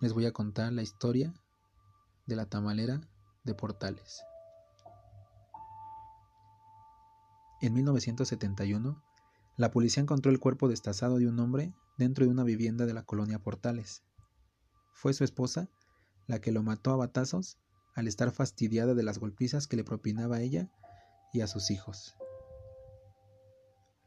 les 0.00 0.12
voy 0.12 0.26
a 0.26 0.32
contar 0.32 0.72
la 0.72 0.82
historia 0.82 1.32
de 2.26 2.34
la 2.34 2.46
tamalera 2.46 3.00
de 3.44 3.54
Portales. 3.54 4.24
En 7.60 7.74
1971, 7.74 9.00
la 9.56 9.70
policía 9.70 10.02
encontró 10.02 10.32
el 10.32 10.40
cuerpo 10.40 10.66
destazado 10.66 11.18
de 11.18 11.28
un 11.28 11.38
hombre 11.38 11.72
dentro 11.96 12.24
de 12.24 12.32
una 12.32 12.42
vivienda 12.42 12.84
de 12.84 12.94
la 12.94 13.04
colonia 13.04 13.38
Portales. 13.38 14.02
Fue 14.92 15.12
su 15.12 15.22
esposa 15.22 15.70
la 16.26 16.40
que 16.40 16.50
lo 16.50 16.64
mató 16.64 16.90
a 16.90 16.96
batazos 16.96 17.56
al 17.94 18.08
estar 18.08 18.32
fastidiada 18.32 18.94
de 18.94 19.04
las 19.04 19.20
golpizas 19.20 19.68
que 19.68 19.76
le 19.76 19.84
propinaba 19.84 20.38
a 20.38 20.40
ella 20.40 20.72
y 21.32 21.42
a 21.42 21.46
sus 21.46 21.70
hijos. 21.70 22.16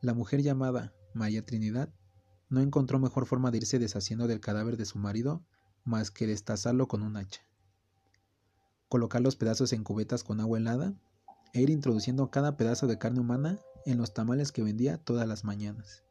La 0.01 0.13
mujer 0.13 0.41
llamada 0.41 0.93
María 1.13 1.45
Trinidad 1.45 1.93
no 2.49 2.61
encontró 2.61 2.99
mejor 2.99 3.25
forma 3.25 3.51
de 3.51 3.57
irse 3.57 3.79
deshaciendo 3.79 4.27
del 4.27 4.41
cadáver 4.41 4.77
de 4.77 4.85
su 4.85 4.99
marido 4.99 5.43
más 5.83 6.11
que 6.11 6.27
destazarlo 6.27 6.87
con 6.87 7.01
un 7.01 7.17
hacha. 7.17 7.41
Colocar 8.89 9.21
los 9.21 9.35
pedazos 9.35 9.73
en 9.73 9.83
cubetas 9.83 10.23
con 10.23 10.39
agua 10.41 10.57
helada 10.57 10.93
e 11.53 11.61
ir 11.61 11.69
introduciendo 11.69 12.29
cada 12.29 12.57
pedazo 12.57 12.87
de 12.87 12.97
carne 12.97 13.21
humana 13.21 13.59
en 13.85 13.97
los 13.97 14.13
tamales 14.13 14.51
que 14.51 14.63
vendía 14.63 14.97
todas 14.97 15.27
las 15.27 15.43
mañanas. 15.43 16.03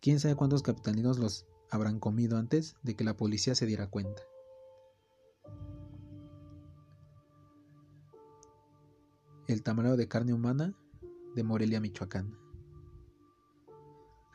Quién 0.00 0.20
sabe 0.20 0.36
cuántos 0.36 0.62
capitalinos 0.62 1.18
los 1.18 1.46
habrán 1.70 1.98
comido 1.98 2.38
antes 2.38 2.76
de 2.82 2.94
que 2.94 3.04
la 3.04 3.16
policía 3.16 3.54
se 3.54 3.66
diera 3.66 3.88
cuenta. 3.88 4.22
El 9.48 9.62
tamalero 9.62 9.96
de 9.96 10.08
carne 10.08 10.32
humana 10.32 10.74
de 11.34 11.42
Morelia, 11.44 11.80
Michoacán. 11.80 12.45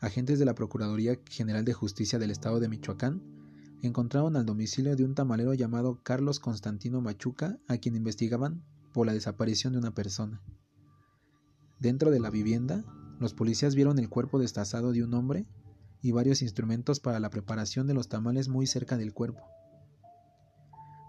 Agentes 0.02 0.40
de 0.40 0.44
la 0.44 0.56
Procuraduría 0.56 1.20
General 1.30 1.64
de 1.64 1.74
Justicia 1.74 2.18
del 2.18 2.32
Estado 2.32 2.58
de 2.58 2.68
Michoacán 2.68 3.22
encontraron 3.82 4.34
al 4.34 4.44
domicilio 4.44 4.96
de 4.96 5.04
un 5.04 5.14
tamalero 5.14 5.54
llamado 5.54 6.02
Carlos 6.02 6.40
Constantino 6.40 7.00
Machuca, 7.00 7.60
a 7.68 7.76
quien 7.78 7.94
investigaban 7.94 8.64
por 8.92 9.06
la 9.06 9.12
desaparición 9.12 9.74
de 9.74 9.78
una 9.78 9.94
persona. 9.94 10.42
Dentro 11.78 12.10
de 12.10 12.18
la 12.18 12.30
vivienda, 12.30 12.84
los 13.20 13.32
policías 13.32 13.76
vieron 13.76 14.00
el 14.00 14.08
cuerpo 14.08 14.40
destazado 14.40 14.90
de 14.90 15.04
un 15.04 15.14
hombre 15.14 15.46
y 16.00 16.10
varios 16.10 16.42
instrumentos 16.42 16.98
para 16.98 17.20
la 17.20 17.30
preparación 17.30 17.86
de 17.86 17.94
los 17.94 18.08
tamales 18.08 18.48
muy 18.48 18.66
cerca 18.66 18.96
del 18.96 19.14
cuerpo, 19.14 19.44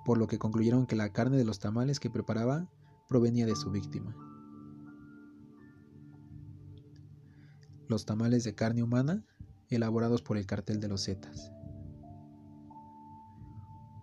por 0.06 0.20
lo 0.20 0.28
que 0.28 0.38
concluyeron 0.38 0.86
que 0.86 0.96
la 0.96 1.12
carne 1.12 1.38
de 1.38 1.46
los 1.46 1.58
tamales 1.58 2.00
que 2.00 2.12
preparaba 2.12 2.70
provenía 3.10 3.48
de 3.48 3.56
su 3.56 3.72
víctima. 3.72 4.33
Los 7.88 8.06
tamales 8.06 8.44
de 8.44 8.56
carne 8.56 8.84
humana 8.84 9.26
elaborados 9.70 10.22
por 10.22 10.38
el 10.38 10.46
cartel 10.46 10.80
de 10.80 10.88
los 10.88 11.06
Zetas. 11.06 11.52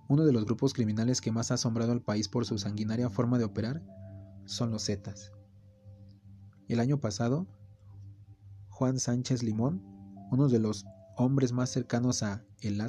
Uno 0.08 0.24
de 0.24 0.32
los 0.32 0.44
grupos 0.44 0.72
criminales 0.72 1.20
que 1.20 1.30
más 1.30 1.50
ha 1.50 1.54
asombrado 1.54 1.92
al 1.92 2.02
país 2.02 2.28
por 2.28 2.44
su 2.44 2.58
sanguinaria 2.58 3.10
forma 3.10 3.38
de 3.38 3.44
operar 3.44 3.82
son 4.44 4.70
los 4.70 4.84
Zetas. 4.84 5.32
El 6.66 6.80
año 6.80 6.98
pasado, 6.98 7.46
Juan 8.68 8.98
Sánchez 8.98 9.42
Limón, 9.42 9.82
uno 10.32 10.48
de 10.48 10.58
los 10.58 10.84
hombres 11.16 11.52
más 11.52 11.70
cercanos 11.70 12.22
a 12.22 12.44
El 12.60 12.82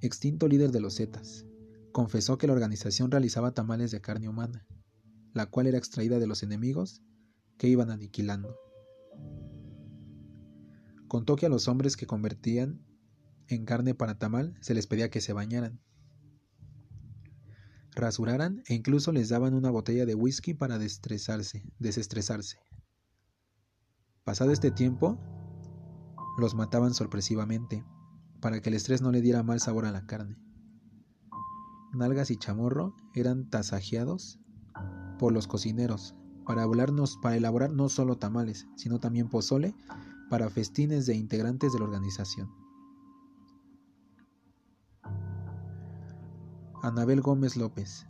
extinto 0.00 0.48
líder 0.48 0.72
de 0.72 0.80
los 0.80 0.96
Zetas, 0.96 1.46
confesó 1.92 2.38
que 2.38 2.46
la 2.46 2.52
organización 2.52 3.10
realizaba 3.10 3.52
tamales 3.52 3.90
de 3.90 4.00
carne 4.00 4.28
humana, 4.28 4.66
la 5.34 5.46
cual 5.46 5.66
era 5.66 5.78
extraída 5.78 6.18
de 6.18 6.26
los 6.26 6.42
enemigos 6.42 7.02
que 7.58 7.68
iban 7.68 7.90
aniquilando. 7.90 8.56
Contó 11.08 11.36
que 11.36 11.46
a 11.46 11.48
los 11.48 11.68
hombres 11.68 11.96
que 11.96 12.06
convertían 12.06 12.84
en 13.48 13.64
carne 13.64 13.94
para 13.94 14.18
tamal 14.18 14.56
se 14.60 14.74
les 14.74 14.86
pedía 14.86 15.10
que 15.10 15.20
se 15.20 15.32
bañaran, 15.32 15.80
rasuraran 17.94 18.62
e 18.66 18.74
incluso 18.74 19.12
les 19.12 19.28
daban 19.28 19.54
una 19.54 19.70
botella 19.70 20.06
de 20.06 20.14
whisky 20.14 20.54
para 20.54 20.78
desestresarse. 20.78 22.60
Pasado 24.24 24.52
este 24.52 24.70
tiempo, 24.70 25.18
los 26.38 26.54
mataban 26.54 26.94
sorpresivamente, 26.94 27.84
para 28.40 28.60
que 28.60 28.70
el 28.70 28.76
estrés 28.76 29.02
no 29.02 29.10
le 29.10 29.20
diera 29.20 29.42
mal 29.42 29.60
sabor 29.60 29.84
a 29.86 29.92
la 29.92 30.06
carne. 30.06 30.38
Nalgas 31.92 32.30
y 32.30 32.36
chamorro 32.36 32.94
eran 33.14 33.50
tasajeados 33.50 34.38
por 35.18 35.32
los 35.32 35.48
cocineros 35.48 36.14
para, 36.50 36.66
para 37.22 37.36
elaborar 37.36 37.70
no 37.70 37.88
solo 37.88 38.18
tamales, 38.18 38.66
sino 38.74 38.98
también 38.98 39.28
pozole 39.28 39.72
para 40.28 40.50
festines 40.50 41.06
de 41.06 41.14
integrantes 41.14 41.72
de 41.72 41.78
la 41.78 41.84
organización. 41.84 42.50
Anabel 46.82 47.20
Gómez 47.20 47.56
López 47.56 48.08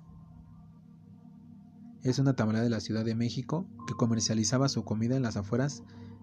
es 2.03 2.19
una 2.19 2.35
tamalera 2.35 2.65
de 2.65 2.71
la 2.71 2.81
Ciudad 2.81 3.05
de 3.05 3.15
México 3.15 3.67
que 3.87 3.93
comercializaba 3.93 4.71
su 4.71 4.85
comida 4.85 5.17
en 5.17 5.23
las 5.23 5.37
afueras 5.37 5.83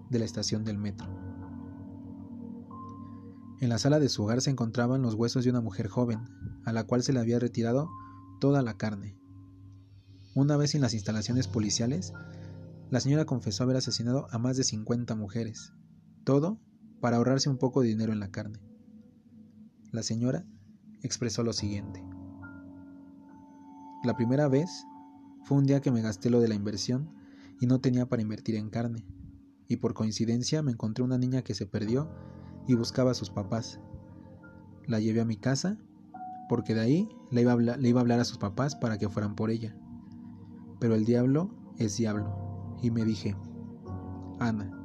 de 0.09 0.17
la 0.17 0.25
estación 0.25 0.63
del 0.63 0.79
metro. 0.79 1.07
En 3.59 3.69
la 3.69 3.77
sala 3.77 3.99
de 3.99 4.09
su 4.09 4.23
hogar 4.23 4.41
se 4.41 4.49
encontraban 4.49 5.03
los 5.03 5.13
huesos 5.13 5.43
de 5.43 5.51
una 5.51 5.61
mujer 5.61 5.87
joven, 5.87 6.21
a 6.65 6.73
la 6.73 6.85
cual 6.85 7.03
se 7.03 7.13
le 7.13 7.19
había 7.19 7.37
retirado 7.37 7.91
toda 8.39 8.63
la 8.63 8.75
carne. 8.75 9.19
Una 10.37 10.55
vez 10.55 10.75
en 10.75 10.81
las 10.81 10.93
instalaciones 10.93 11.47
policiales, 11.47 12.13
la 12.91 12.99
señora 12.99 13.25
confesó 13.25 13.63
haber 13.63 13.77
asesinado 13.77 14.27
a 14.29 14.37
más 14.37 14.55
de 14.55 14.63
50 14.63 15.15
mujeres, 15.15 15.73
todo 16.25 16.59
para 17.01 17.17
ahorrarse 17.17 17.49
un 17.49 17.57
poco 17.57 17.81
de 17.81 17.87
dinero 17.87 18.13
en 18.13 18.19
la 18.19 18.29
carne. 18.29 18.59
La 19.91 20.03
señora 20.03 20.45
expresó 21.01 21.41
lo 21.41 21.53
siguiente. 21.53 22.03
La 24.03 24.15
primera 24.15 24.47
vez 24.47 24.69
fue 25.43 25.57
un 25.57 25.65
día 25.65 25.81
que 25.81 25.89
me 25.89 26.03
gasté 26.03 26.29
lo 26.29 26.39
de 26.39 26.49
la 26.49 26.53
inversión 26.53 27.09
y 27.59 27.65
no 27.65 27.81
tenía 27.81 28.05
para 28.05 28.21
invertir 28.21 28.57
en 28.57 28.69
carne, 28.69 29.07
y 29.67 29.77
por 29.77 29.95
coincidencia 29.95 30.61
me 30.61 30.73
encontré 30.73 31.03
una 31.03 31.17
niña 31.17 31.41
que 31.41 31.55
se 31.55 31.65
perdió 31.65 32.11
y 32.67 32.75
buscaba 32.75 33.09
a 33.09 33.15
sus 33.15 33.31
papás. 33.31 33.79
La 34.85 34.99
llevé 34.99 35.19
a 35.19 35.25
mi 35.25 35.37
casa 35.37 35.79
porque 36.47 36.75
de 36.75 36.81
ahí 36.81 37.09
le 37.31 37.41
iba, 37.41 37.53
a 37.53 37.53
hablar, 37.55 38.19
a 38.19 38.23
sus 38.23 38.37
papás 38.37 38.75
para 38.75 38.99
que 38.99 39.09
fueran 39.09 39.35
por 39.35 39.49
ella. 39.49 39.75
Pero 40.79 40.95
el 40.95 41.05
diablo 41.05 41.49
es 41.77 41.97
diablo, 41.97 42.77
y 42.81 42.91
me 42.91 43.03
dije, 43.03 43.35
Ana, 44.39 44.77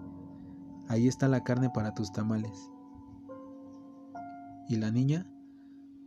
Ahí 0.93 1.09
está 1.09 1.27
la 1.27 1.43
carne 1.43 1.71
para 1.71 1.95
tus 1.95 2.13
tamales. 2.13 2.71
Y 4.69 4.77
la 4.77 4.91
niña 4.91 5.27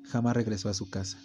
jamás 0.04 0.36
regresó 0.36 0.70
a 0.70 0.76
su 0.76 0.92
casa. 0.92 1.18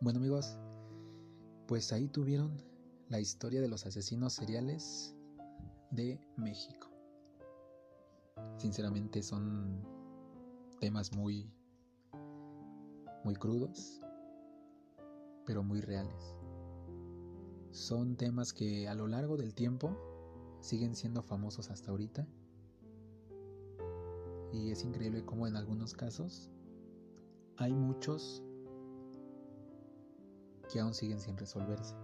Bueno 0.00 0.18
amigos, 0.18 0.58
pues 1.66 1.92
ahí 1.92 2.08
tuvieron 2.08 2.62
la 3.08 3.20
historia 3.20 3.60
de 3.60 3.68
los 3.68 3.86
asesinos 3.86 4.34
seriales 4.34 5.15
de 5.90 6.20
México. 6.36 6.88
Sinceramente 8.58 9.22
son 9.22 9.82
temas 10.80 11.12
muy, 11.14 11.50
muy 13.24 13.34
crudos, 13.34 14.00
pero 15.44 15.62
muy 15.62 15.80
reales. 15.80 16.34
Son 17.70 18.16
temas 18.16 18.52
que 18.52 18.88
a 18.88 18.94
lo 18.94 19.06
largo 19.06 19.36
del 19.36 19.54
tiempo 19.54 19.96
siguen 20.60 20.94
siendo 20.94 21.22
famosos 21.22 21.70
hasta 21.70 21.90
ahorita. 21.90 22.26
Y 24.52 24.70
es 24.70 24.84
increíble 24.84 25.24
cómo 25.24 25.46
en 25.46 25.56
algunos 25.56 25.92
casos 25.92 26.50
hay 27.56 27.74
muchos 27.74 28.42
que 30.72 30.80
aún 30.80 30.94
siguen 30.94 31.20
sin 31.20 31.36
resolverse. 31.36 31.94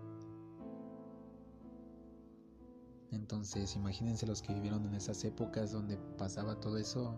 Entonces, 3.12 3.76
imagínense 3.76 4.26
los 4.26 4.40
que 4.40 4.54
vivieron 4.54 4.86
en 4.86 4.94
esas 4.94 5.22
épocas 5.24 5.70
donde 5.70 5.98
pasaba 6.18 6.58
todo 6.58 6.78
eso. 6.78 7.14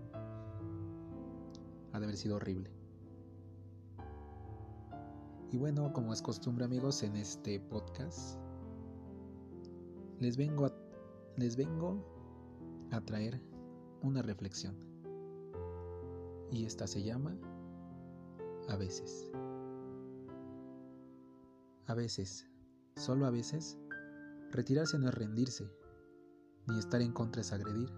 Ha 1.92 2.00
de 2.00 2.04
haber 2.04 2.16
sido 2.16 2.36
horrible. 2.36 2.70
Y 5.52 5.56
bueno, 5.56 5.92
como 5.92 6.12
es 6.12 6.20
costumbre 6.20 6.64
amigos, 6.64 7.04
en 7.04 7.14
este 7.14 7.60
podcast 7.60 8.40
les 10.18 10.36
vengo 10.36 10.66
a, 10.66 10.74
les 11.36 11.56
vengo 11.56 12.04
a 12.90 13.00
traer 13.00 13.40
una 14.02 14.20
reflexión. 14.20 14.74
Y 16.50 16.64
esta 16.64 16.88
se 16.88 17.04
llama 17.04 17.38
A 18.68 18.76
veces. 18.76 19.30
A 21.86 21.94
veces, 21.94 22.48
solo 22.96 23.26
a 23.26 23.30
veces, 23.30 23.78
retirarse 24.50 24.98
no 24.98 25.08
es 25.08 25.14
rendirse, 25.14 25.70
ni 26.66 26.78
estar 26.78 27.00
en 27.02 27.12
contra 27.12 27.42
es 27.42 27.52
agredir. 27.52 27.92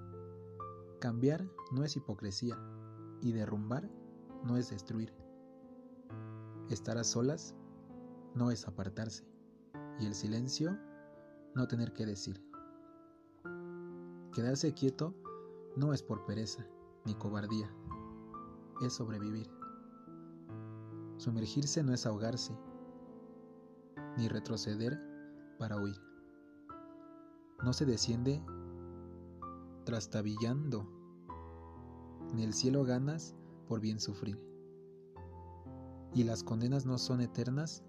Cambiar 1.00 1.46
no 1.72 1.85
es 1.85 1.96
hipocresía 1.96 2.59
y 3.20 3.33
derrumbar 3.33 3.88
no 4.44 4.57
es 4.57 4.70
destruir. 4.70 5.14
Estar 6.68 6.98
a 6.98 7.05
solas 7.05 7.55
no 8.35 8.50
es 8.50 8.66
apartarse 8.66 9.24
y 9.98 10.07
el 10.07 10.14
silencio 10.14 10.79
no 11.55 11.66
tener 11.68 11.92
que 11.92 12.07
decir. 12.07 12.42
Quedarse 14.33 14.74
quieto 14.74 15.14
no 15.76 15.92
es 15.92 16.02
por 16.02 16.26
pereza 16.26 16.66
ni 17.05 17.14
cobardía, 17.14 17.72
es 18.83 18.92
sobrevivir. 18.92 19.48
Sumergirse 21.18 21.83
no 21.83 21.94
es 21.94 22.05
ahogarse, 22.05 22.55
ni 24.18 24.29
retroceder 24.29 25.00
para 25.59 25.76
huir. 25.76 25.96
No 27.62 27.72
se 27.72 27.87
desciende 27.87 28.44
trastabillando, 29.87 30.85
ni 32.35 32.42
el 32.42 32.53
cielo 32.53 32.85
ganas 32.85 33.37
por 33.68 33.81
bien 33.81 34.01
sufrir. 34.01 34.38
Y 36.12 36.25
las 36.25 36.42
condenas 36.42 36.85
no 36.85 36.99
son 36.99 37.20
eternas, 37.20 37.85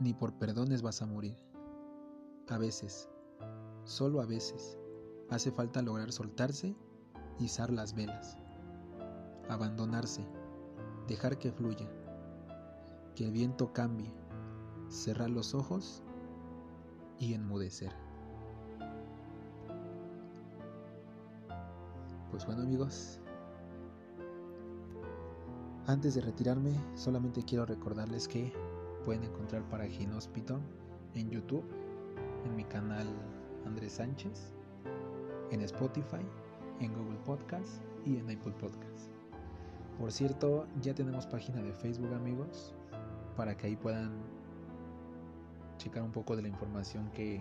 ni 0.00 0.12
por 0.12 0.34
perdones 0.34 0.82
vas 0.82 1.00
a 1.02 1.06
morir. 1.06 1.36
A 2.48 2.58
veces, 2.58 3.08
solo 3.84 4.20
a 4.20 4.26
veces, 4.26 4.76
hace 5.30 5.52
falta 5.52 5.82
lograr 5.82 6.10
soltarse, 6.10 6.76
izar 7.38 7.70
las 7.70 7.94
velas, 7.94 8.36
abandonarse, 9.48 10.26
dejar 11.06 11.38
que 11.38 11.52
fluya, 11.52 11.88
que 13.14 13.24
el 13.24 13.30
viento 13.30 13.72
cambie, 13.72 14.12
cerrar 14.88 15.30
los 15.30 15.54
ojos 15.54 16.02
y 17.20 17.34
enmudecer. 17.34 18.05
Pues 22.36 22.44
bueno 22.44 22.64
amigos, 22.64 23.18
antes 25.86 26.16
de 26.16 26.20
retirarme 26.20 26.74
solamente 26.94 27.42
quiero 27.42 27.64
recordarles 27.64 28.28
que 28.28 28.52
pueden 29.06 29.24
encontrar 29.24 29.62
para 29.70 29.86
Ginóspito 29.86 30.60
en 31.14 31.30
YouTube, 31.30 31.64
en 32.44 32.54
mi 32.54 32.64
canal 32.64 33.06
Andrés 33.64 33.92
Sánchez, 33.92 34.52
en 35.50 35.62
Spotify, 35.62 36.20
en 36.80 36.92
Google 36.92 37.18
Podcast 37.24 37.82
y 38.04 38.18
en 38.18 38.24
Apple 38.24 38.52
Podcast. 38.60 39.08
Por 39.98 40.12
cierto, 40.12 40.66
ya 40.82 40.94
tenemos 40.94 41.26
página 41.26 41.62
de 41.62 41.72
Facebook 41.72 42.12
amigos, 42.12 42.74
para 43.34 43.56
que 43.56 43.68
ahí 43.68 43.76
puedan 43.76 44.12
checar 45.78 46.02
un 46.02 46.12
poco 46.12 46.36
de 46.36 46.42
la 46.42 46.48
información 46.48 47.10
que, 47.12 47.40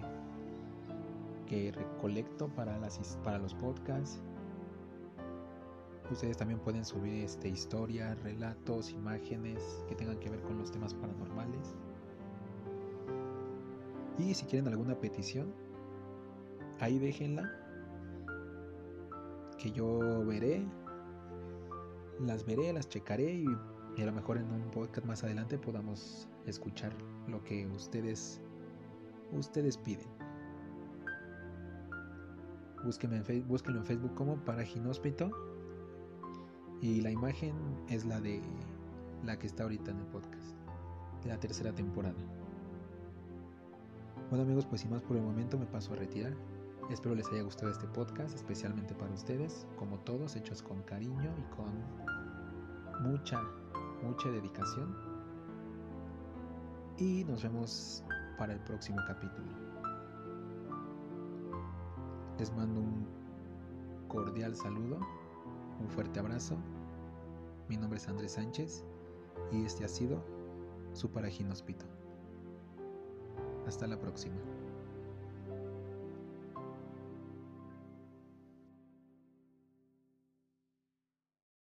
que 1.47 1.73
recolecto 1.73 2.47
para, 2.47 2.77
las, 2.77 3.19
para 3.25 3.39
los 3.39 3.53
podcasts 3.55 4.21
Ustedes 6.11 6.37
también 6.37 6.59
pueden 6.59 6.85
subir 6.85 7.23
este, 7.23 7.47
historias, 7.47 8.21
relatos, 8.21 8.91
imágenes 8.91 9.83
que 9.89 9.95
tengan 9.95 10.19
que 10.19 10.29
ver 10.29 10.39
con 10.41 10.57
los 10.59 10.71
temas 10.71 10.93
paranormales. 10.93 11.73
Y 14.19 14.33
si 14.33 14.45
quieren 14.45 14.67
alguna 14.67 14.95
petición, 14.95 15.51
ahí 16.79 16.99
déjenla. 16.99 17.51
Que 19.57 19.71
yo 19.71 20.23
veré, 20.25 20.63
las 22.19 22.45
veré, 22.45 22.71
las 22.71 22.87
checaré 22.87 23.33
y, 23.33 24.01
a 24.01 24.05
lo 24.05 24.13
mejor 24.13 24.37
en 24.37 24.51
un 24.51 24.69
podcast 24.71 25.07
más 25.07 25.23
adelante 25.23 25.57
podamos 25.57 26.27
escuchar 26.45 26.93
lo 27.27 27.43
que 27.43 27.65
ustedes, 27.67 28.41
ustedes 29.31 29.77
piden. 29.77 30.07
En, 33.01 33.47
búsquenlo 33.47 33.79
en 33.79 33.85
Facebook 33.85 34.13
como 34.13 34.35
para 34.45 34.63
Ginóspito 34.63 35.31
y 36.81 37.01
la 37.01 37.11
imagen 37.11 37.55
es 37.89 38.05
la 38.05 38.19
de 38.19 38.41
la 39.23 39.37
que 39.37 39.47
está 39.47 39.63
ahorita 39.63 39.91
en 39.91 39.99
el 39.99 40.05
podcast, 40.07 40.55
de 41.23 41.29
la 41.29 41.39
tercera 41.39 41.73
temporada. 41.73 42.15
Bueno 44.29 44.43
amigos, 44.43 44.65
pues 44.65 44.81
sin 44.81 44.91
más 44.91 45.01
por 45.01 45.17
el 45.17 45.23
momento 45.23 45.57
me 45.57 45.65
paso 45.65 45.93
a 45.93 45.97
retirar. 45.97 46.33
Espero 46.89 47.15
les 47.15 47.27
haya 47.31 47.41
gustado 47.41 47.71
este 47.71 47.87
podcast, 47.87 48.35
especialmente 48.35 48.93
para 48.93 49.11
ustedes, 49.11 49.65
como 49.77 49.99
todos, 49.99 50.35
hechos 50.35 50.61
con 50.61 50.81
cariño 50.83 51.31
y 51.37 51.55
con 51.55 53.09
mucha, 53.09 53.41
mucha 54.03 54.29
dedicación. 54.29 54.95
Y 56.97 57.23
nos 57.25 57.43
vemos 57.43 58.03
para 58.37 58.53
el 58.53 58.59
próximo 58.59 58.97
capítulo. 59.07 59.47
Les 62.37 62.53
mando 62.53 62.81
un 62.81 63.07
cordial 64.07 64.55
saludo 64.55 64.99
un 65.79 65.89
fuerte 65.89 66.19
abrazo. 66.19 66.55
Mi 67.67 67.77
nombre 67.77 67.97
es 67.97 68.07
Andrés 68.07 68.33
Sánchez 68.33 68.83
y 69.51 69.65
este 69.65 69.85
ha 69.85 69.87
sido 69.87 70.23
su 70.93 71.09
Parajín 71.09 71.51
Hospital. 71.51 71.89
Hasta 73.67 73.87
la 73.87 73.99
próxima. 73.99 74.35